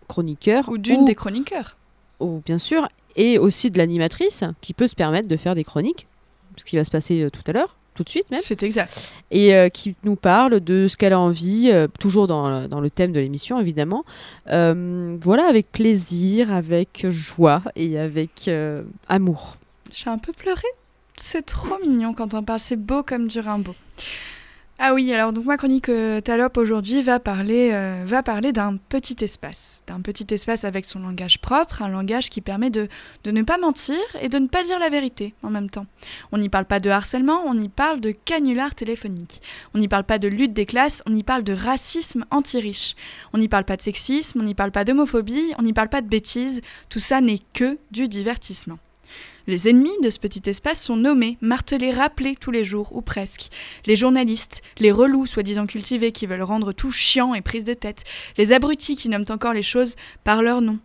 [0.06, 0.68] chroniqueurs.
[0.68, 1.78] Ou d'une des chroniqueurs.
[2.20, 2.86] Ou bien sûr,
[3.16, 6.08] et aussi de l'animatrice qui peut se permettre de faire des chroniques,
[6.58, 8.40] ce qui va se passer euh, tout à l'heure tout de suite même.
[8.42, 9.14] C'est exact.
[9.30, 12.90] Et euh, qui nous parle de ce qu'elle a envie, euh, toujours dans, dans, le
[12.90, 14.04] thème de l'émission évidemment.
[14.48, 18.50] Euh, voilà, avec plaisir, avec joie et avec
[19.08, 19.56] amour.
[19.90, 20.62] J'ai un peu pleuré.
[21.16, 23.74] C'est trop mignon quand on parle, c'est beau comme du Rimbaud.
[24.78, 29.16] Ah oui, alors donc ma chronique euh, Talop aujourd'hui va parler, euh, parler d'un petit
[29.22, 32.88] espace, d'un petit espace avec son langage propre, un langage qui permet de,
[33.22, 35.86] de ne pas mentir et de ne pas dire la vérité en même temps.
[36.32, 39.40] On n'y parle pas de harcèlement, on y parle de canular téléphonique.
[39.74, 42.96] On n'y parle pas de lutte des classes, on y parle de racisme anti-riche.
[43.32, 46.02] On n'y parle pas de sexisme, on n'y parle pas d'homophobie, on n'y parle pas
[46.02, 48.78] de bêtises, tout ça n'est que du divertissement.
[49.46, 53.48] Les ennemis de ce petit espace sont nommés, martelés, rappelés tous les jours, ou presque.
[53.86, 58.04] Les journalistes, les relous soi-disant cultivés qui veulent rendre tout chiant et prise de tête,
[58.38, 60.78] les abrutis qui nomment encore les choses par leur nom.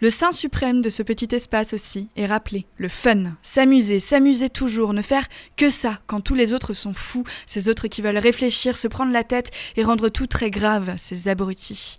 [0.00, 4.92] Le saint suprême de ce petit espace aussi est rappelé, le fun, s'amuser, s'amuser toujours,
[4.92, 5.26] ne faire
[5.56, 9.12] que ça quand tous les autres sont fous, ces autres qui veulent réfléchir, se prendre
[9.12, 11.98] la tête et rendre tout très grave, ces abrutis.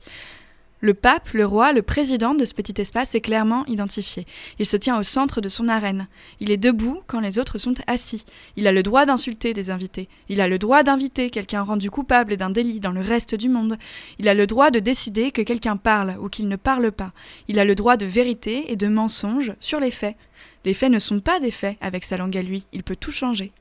[0.81, 4.25] Le pape, le roi, le président de ce petit espace est clairement identifié.
[4.59, 6.07] Il se tient au centre de son arène.
[6.39, 8.23] Il est debout quand les autres sont assis.
[8.55, 10.07] Il a le droit d'insulter des invités.
[10.29, 13.77] Il a le droit d'inviter quelqu'un rendu coupable d'un délit dans le reste du monde.
[14.19, 17.11] Il a le droit de décider que quelqu'un parle ou qu'il ne parle pas.
[17.49, 20.15] Il a le droit de vérité et de mensonge sur les faits.
[20.63, 22.65] Les faits ne sont pas des faits avec sa langue à lui.
[22.71, 23.51] Il peut tout changer.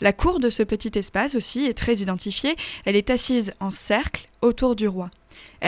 [0.00, 2.54] La cour de ce petit espace aussi est très identifiée.
[2.84, 5.10] Elle est assise en cercle autour du roi.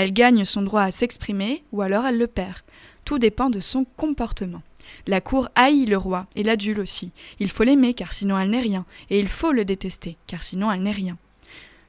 [0.00, 2.58] Elle gagne son droit à s'exprimer ou alors elle le perd.
[3.04, 4.62] Tout dépend de son comportement.
[5.08, 7.10] La cour haït le roi et l'adulte aussi.
[7.40, 10.70] Il faut l'aimer car sinon elle n'est rien, et il faut le détester car sinon
[10.70, 11.18] elle n'est rien.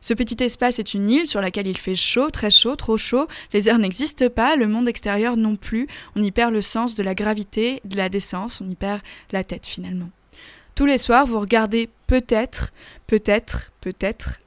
[0.02, 3.28] Ce petit espace est une île sur laquelle il fait chaud, très chaud, trop chaud,
[3.54, 5.86] les airs n'existent pas, le monde extérieur non plus,
[6.16, 9.02] on y perd le sens de la gravité, de la décence, on y perd
[9.32, 10.10] la tête finalement.
[10.74, 12.72] Tous les soirs, vous regardez peut-être,
[13.06, 14.40] peut-être, peut-être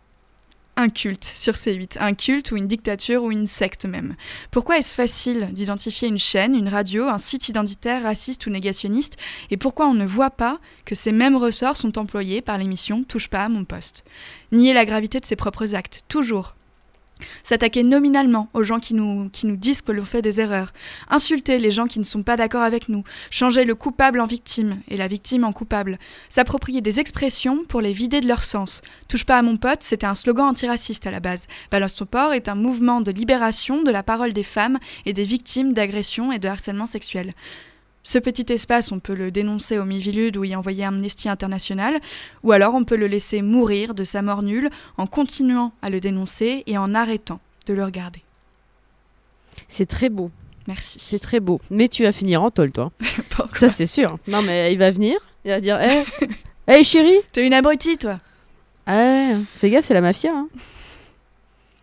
[0.83, 4.16] un culte sur C8, un culte ou une dictature ou une secte même.
[4.51, 9.16] Pourquoi est-ce facile d'identifier une chaîne, une radio, un site identitaire raciste ou négationniste
[9.51, 13.28] et pourquoi on ne voit pas que ces mêmes ressorts sont employés par l'émission Touche
[13.28, 14.05] pas à mon poste?
[14.51, 16.57] Nier la gravité de ses propres actes, toujours,
[17.42, 20.72] S'attaquer nominalement aux gens qui nous, disent que l'on fait des erreurs.
[21.10, 23.04] Insulter les gens qui ne sont pas d'accord avec nous.
[23.30, 25.98] Changer le coupable en victime et la victime en coupable.
[26.28, 28.82] S'approprier des expressions pour les vider de leur sens.
[29.08, 31.46] Touche pas à mon pote, c'était un slogan antiraciste à la base.
[31.70, 35.24] Balance ton port est un mouvement de libération de la parole des femmes et des
[35.24, 37.34] victimes d'agressions et de harcèlement sexuel.
[38.05, 42.00] Ce petit espace, on peut le dénoncer au Mivilude ou y envoyer Amnesty International,
[42.42, 46.00] ou alors on peut le laisser mourir de sa mort nulle en continuant à le
[46.00, 48.22] dénoncer et en arrêtant de le regarder.
[49.68, 50.30] C'est très beau.
[50.66, 50.98] Merci.
[51.00, 51.61] C'est très beau.
[51.70, 52.92] Mais tu vas finir en tôle, toi.
[53.55, 54.18] Ça, c'est sûr.
[54.28, 55.16] Non, mais il va venir.
[55.44, 56.05] Il va dire Hé,
[56.68, 58.18] hey, chérie T'es une abrutie, toi
[58.86, 60.32] Ah, fais gaffe, c'est la mafia.
[60.32, 60.48] Hein.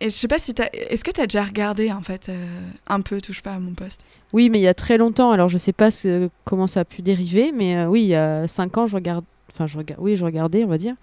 [0.00, 0.54] Et je sais pas si.
[0.72, 2.46] Est-ce que tu as déjà regardé, en fait, euh,
[2.86, 4.04] un peu Touche pas à mon poste?
[4.32, 5.30] Oui, mais il y a très longtemps.
[5.30, 8.14] Alors, je sais pas ce, comment ça a pu dériver, mais euh, oui, il y
[8.14, 9.24] a 5 ans, je regarde.
[9.52, 10.00] Enfin, je regarde.
[10.00, 10.94] Oui, je regardais, on va dire.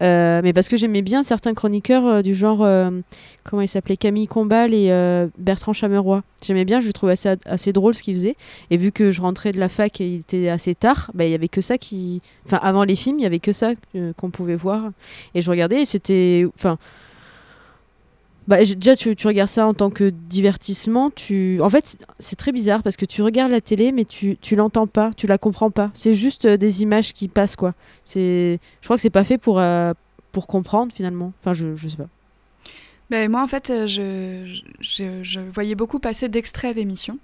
[0.00, 2.58] Euh, mais parce que j'aimais bien certains chroniqueurs du genre.
[3.42, 4.90] comment il s'appelait Camille Combal et
[5.38, 6.22] Bertrand Chameroy.
[6.44, 8.36] J'aimais bien, je trouvais assez, assez drôle ce qu'ils faisaient.
[8.70, 11.32] Et vu que je rentrais de la fac et il était assez tard, bah, il
[11.32, 12.20] y avait que ça qui.
[12.44, 13.72] Enfin, avant les films, il y avait que ça
[14.16, 14.90] qu'on pouvait voir.
[15.34, 16.46] Et je regardais et c'était.
[16.54, 16.78] Enfin
[18.48, 21.10] bah, déjà, tu, regardes ça en tant que divertissement.
[21.10, 21.60] Tu...
[21.60, 24.86] En fait, c'est très bizarre parce que tu regardes la télé, mais tu, tu l'entends
[24.86, 25.90] pas, tu la comprends pas.
[25.94, 27.74] C'est juste euh, des images qui passent, quoi.
[28.14, 29.92] Je crois que c'est pas fait pour, euh,
[30.30, 31.32] pour comprendre finalement.
[31.40, 32.08] Enfin, je, je sais pas.
[33.10, 37.18] Ben, moi, en fait, euh, je, je, je voyais beaucoup passer d'extraits d'émissions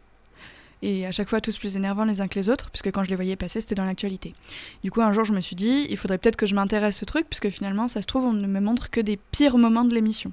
[0.83, 3.11] et à chaque fois tous plus énervants les uns que les autres, puisque quand je
[3.11, 4.35] les voyais passer, c'était dans l'actualité.
[4.83, 6.99] Du coup, un jour, je me suis dit, il faudrait peut-être que je m'intéresse à
[6.99, 9.85] ce truc, puisque finalement, ça se trouve, on ne me montre que des pires moments
[9.85, 10.33] de l'émission.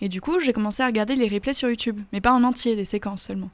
[0.00, 2.74] Et du coup, j'ai commencé à regarder les replays sur YouTube, mais pas en entier,
[2.74, 3.50] des séquences seulement.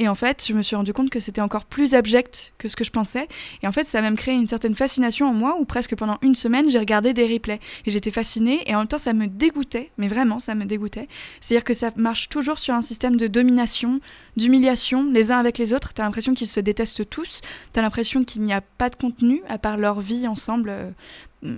[0.00, 2.76] Et en fait, je me suis rendu compte que c'était encore plus abject que ce
[2.76, 3.28] que je pensais.
[3.62, 6.16] Et en fait, ça a même créé une certaine fascination en moi où presque pendant
[6.22, 7.60] une semaine, j'ai regardé des replays.
[7.84, 9.90] Et j'étais fascinée et en même temps, ça me dégoûtait.
[9.98, 11.06] Mais vraiment, ça me dégoûtait.
[11.40, 14.00] C'est-à-dire que ça marche toujours sur un système de domination,
[14.40, 15.92] d'humiliation, les uns avec les autres.
[15.92, 17.40] T'as l'impression qu'ils se détestent tous.
[17.72, 20.90] T'as l'impression qu'il n'y a pas de contenu à part leur vie ensemble euh,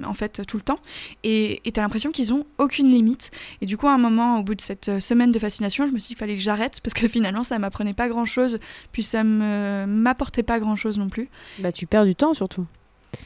[0.04, 0.78] en fait tout le temps
[1.24, 4.44] et tu as l'impression qu'ils ont aucune limite et du coup à un moment au
[4.44, 6.80] bout de cette euh, semaine de fascination je me suis dit qu'il fallait que j'arrête
[6.80, 8.60] parce que finalement ça m'apprenait pas grand chose
[8.92, 11.28] puis ça m'apportait pas grand chose non plus
[11.58, 12.64] bah tu perds du temps surtout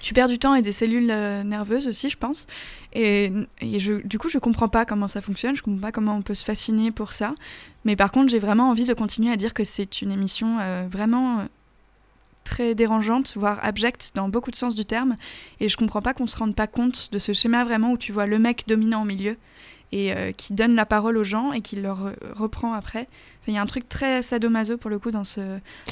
[0.00, 2.46] tu perds du temps et des cellules euh, nerveuses aussi je pense.
[2.92, 3.32] Et,
[3.62, 6.44] du coup je comprends pas comment ça fonctionne je comprends pas comment on peut se
[6.44, 7.34] fasciner pour ça.
[7.84, 10.86] Mais par contre j'ai vraiment envie de continuer à dire que c'est une émission euh,
[10.90, 11.46] vraiment
[12.44, 15.16] très dérangeante, voire abjecte dans beaucoup de sens du terme.
[15.60, 18.12] Et je comprends pas qu'on se rende pas compte de ce schéma vraiment où tu
[18.12, 19.36] vois le mec dominant au milieu
[19.92, 23.08] et euh, qui donne la parole aux gens et qui leur reprend après.
[23.48, 25.40] Il y a un truc très sadomaso pour le coup dans, ce,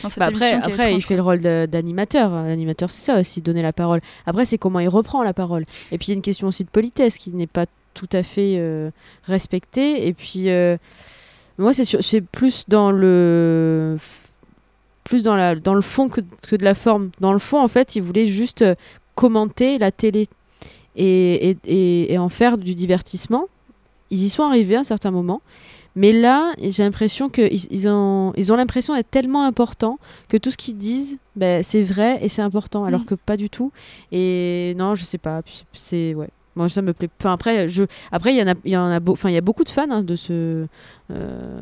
[0.02, 2.32] dans cette bah après, après il fait le rôle d'animateur.
[2.32, 4.00] L'animateur, c'est ça aussi, donner la parole.
[4.26, 5.64] Après, c'est comment il reprend la parole.
[5.92, 8.22] Et puis, il y a une question aussi de politesse qui n'est pas tout à
[8.22, 8.90] fait euh,
[9.24, 10.06] respectée.
[10.06, 10.76] Et puis, euh,
[11.58, 13.96] moi, c'est plus dans le
[15.04, 17.10] plus dans, la, dans le fond que, que, de la forme.
[17.20, 18.74] Dans le fond, en fait, ils voulaient juste euh,
[19.14, 20.26] commenter la télé
[20.96, 23.46] et, et, et, en faire du divertissement.
[24.10, 25.40] Ils y sont arrivés à un certain moment.
[25.96, 29.98] Mais là, j'ai l'impression qu'ils ils ont, ils ont l'impression d'être tellement importants
[30.28, 33.04] que tout ce qu'ils disent, ben, c'est vrai et c'est important, alors mm.
[33.04, 33.70] que pas du tout.
[34.10, 35.42] Et non, je sais pas.
[35.72, 36.30] C'est ouais.
[36.56, 37.10] Moi, ça me plaît.
[37.20, 39.38] Enfin, après, je, après, il y en a, il y en a, enfin, il y
[39.38, 40.66] a beaucoup de fans hein, de ce,
[41.10, 41.60] euh,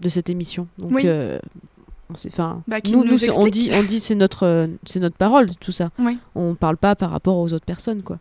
[0.00, 0.66] de cette émission.
[0.78, 1.02] Donc, oui.
[1.04, 1.38] Euh,
[2.10, 5.54] enfin, Bah, nous, nous nous, c'est- on dit, on dit, c'est notre, c'est notre parole,
[5.56, 5.90] tout ça.
[5.98, 6.18] Oui.
[6.34, 8.18] On parle pas par rapport aux autres personnes, quoi.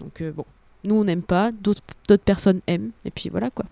[0.00, 0.44] Donc euh, bon,
[0.84, 1.82] nous on n'aime pas, d'autres,
[2.24, 3.64] personnes aiment, et puis voilà quoi.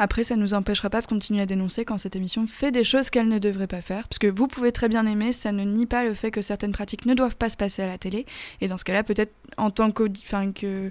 [0.00, 3.08] Après, ça nous empêchera pas de continuer à dénoncer quand cette émission fait des choses
[3.08, 4.08] qu'elle ne devrait pas faire.
[4.08, 6.72] Parce que vous pouvez très bien aimer, ça ne nie pas le fait que certaines
[6.72, 8.26] pratiques ne doivent pas se passer à la télé.
[8.60, 10.90] Et dans ce cas-là, peut-être en tant qu'audi- enfin, que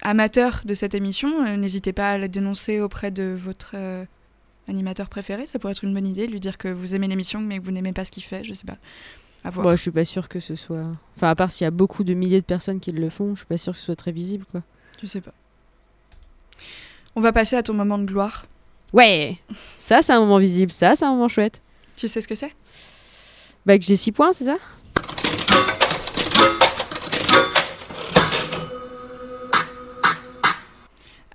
[0.00, 4.04] amateur de cette émission, euh, n'hésitez pas à la dénoncer auprès de votre euh,
[4.68, 5.44] animateur préféré.
[5.44, 7.64] Ça pourrait être une bonne idée de lui dire que vous aimez l'émission mais que
[7.64, 8.42] vous n'aimez pas ce qu'il fait.
[8.44, 8.78] Je sais pas.
[9.44, 9.64] À voir.
[9.64, 10.86] Moi, je suis pas sûre que ce soit.
[11.16, 13.40] Enfin, à part s'il y a beaucoup de milliers de personnes qui le font, je
[13.40, 14.62] suis pas sûre que ce soit très visible, quoi.
[15.04, 15.34] Je sais pas.
[17.14, 18.46] On va passer à ton moment de gloire.
[18.94, 19.36] Ouais
[19.76, 21.60] Ça, c'est un moment visible, ça, c'est un moment chouette.
[21.94, 22.52] Tu sais ce que c'est?
[23.66, 24.56] Bah, que j'ai 6 points, c'est ça?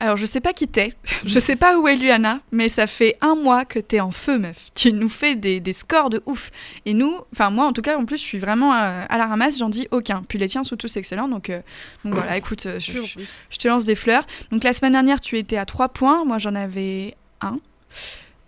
[0.01, 0.93] Alors, je sais pas qui t'es,
[1.25, 4.37] je sais pas où est Luana, mais ça fait un mois que t'es en feu,
[4.39, 4.69] meuf.
[4.73, 6.51] Tu nous fais des, des scores de ouf.
[6.85, 9.25] Et nous, enfin, moi en tout cas, en plus, je suis vraiment à, à la
[9.27, 10.23] ramasse, j'en dis aucun.
[10.27, 11.61] Puis les tiens sont tous excellents, donc, euh,
[12.05, 13.19] donc voilà, écoute, euh, je, je-
[13.49, 14.25] je te lance des fleurs.
[14.51, 17.59] Donc la semaine dernière, tu étais à 3 points, moi j'en avais un.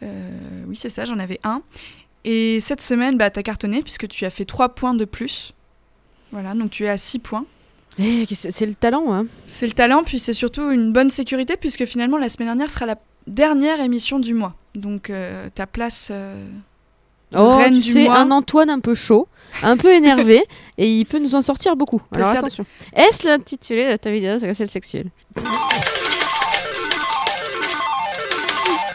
[0.03, 0.29] Euh,
[0.67, 1.61] oui, c'est ça, j'en avais un.
[2.23, 5.53] Et cette semaine, bah, t'as cartonné puisque tu as fait 3 points de plus.
[6.31, 7.45] Voilà, donc tu es à 6 points.
[7.99, 11.85] Eh, c'est le talent, hein C'est le talent, puis c'est surtout une bonne sécurité, puisque
[11.85, 12.95] finalement, la semaine dernière sera la
[13.27, 14.55] dernière émission du mois.
[14.75, 16.09] Donc, euh, ta place.
[16.11, 16.35] euh,
[17.33, 18.17] Oh, reine tu du sais, mois.
[18.17, 19.27] un Antoine un peu chaud,
[19.63, 20.43] un peu énervé,
[20.77, 22.01] et il peut nous en sortir beaucoup.
[22.13, 22.65] Alors de- attention.
[22.93, 26.00] Est-ce l'intitulé de ta vidéo C'est le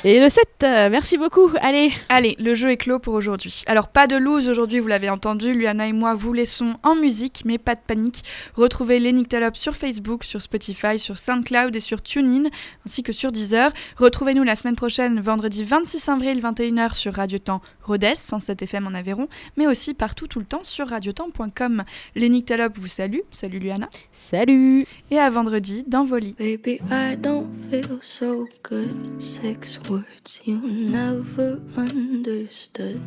[0.09, 1.51] Et le 7, euh, merci beaucoup.
[1.61, 3.65] Allez, Allez, le jeu est clos pour aujourd'hui.
[3.67, 5.53] Alors, pas de loose aujourd'hui, vous l'avez entendu.
[5.53, 8.23] Luana et moi vous laissons en musique, mais pas de panique.
[8.55, 12.51] Retrouvez les Nyctalopes sur Facebook, sur Spotify, sur SoundCloud et sur TuneIn,
[12.87, 13.73] ainsi que sur Deezer.
[13.97, 18.95] Retrouvez-nous la semaine prochaine, vendredi 26 avril, 21h, sur Radio Temps Rodez, 107 FM en
[18.95, 21.85] Aveyron, mais aussi partout, tout le temps, sur radiotemps.com.
[22.15, 23.23] Les Nyctalopes vous saluent.
[23.31, 23.89] Salut Luana.
[24.13, 26.35] salut Et à vendredi dans vos lits.
[26.39, 29.21] Baby, I don't feel so good.
[29.21, 33.01] Six words you never understood.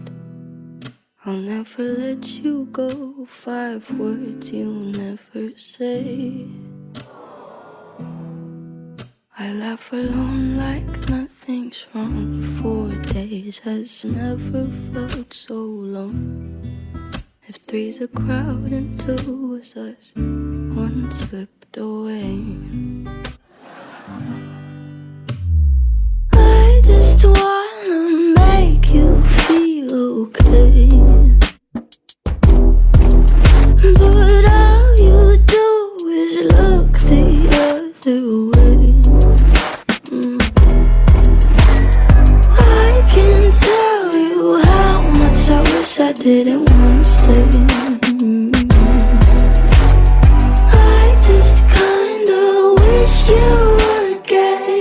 [1.25, 3.25] I'll never let you go.
[3.27, 6.47] Five words you never say.
[9.41, 12.43] I laugh alone like nothing's wrong.
[12.61, 16.59] Four days has never felt so long.
[17.47, 22.43] If three's a crowd and two was us, one slipped away.
[26.33, 29.95] I just wanna make you feel
[30.27, 30.89] okay.
[33.95, 35.67] But all you do
[36.09, 37.23] is look the
[37.55, 38.19] other
[38.51, 38.88] way.
[45.89, 47.65] Much I didn't wanna stay.
[50.71, 52.41] I just kinda
[52.81, 54.79] wish you were gay.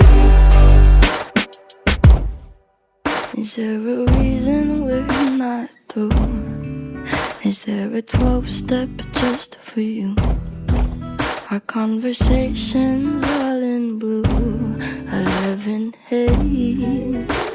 [3.37, 6.11] Is there a reason we're not through?
[7.43, 10.15] Is there a 12 step just for you?
[11.49, 14.77] Our conversations all in blue,
[15.11, 17.48] 11 haze.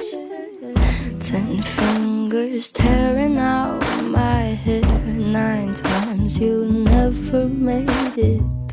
[1.34, 4.82] Ten fingers tearing out my hair.
[5.16, 8.63] Nine times you never made it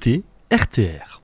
[0.00, 1.19] écoutez RTR.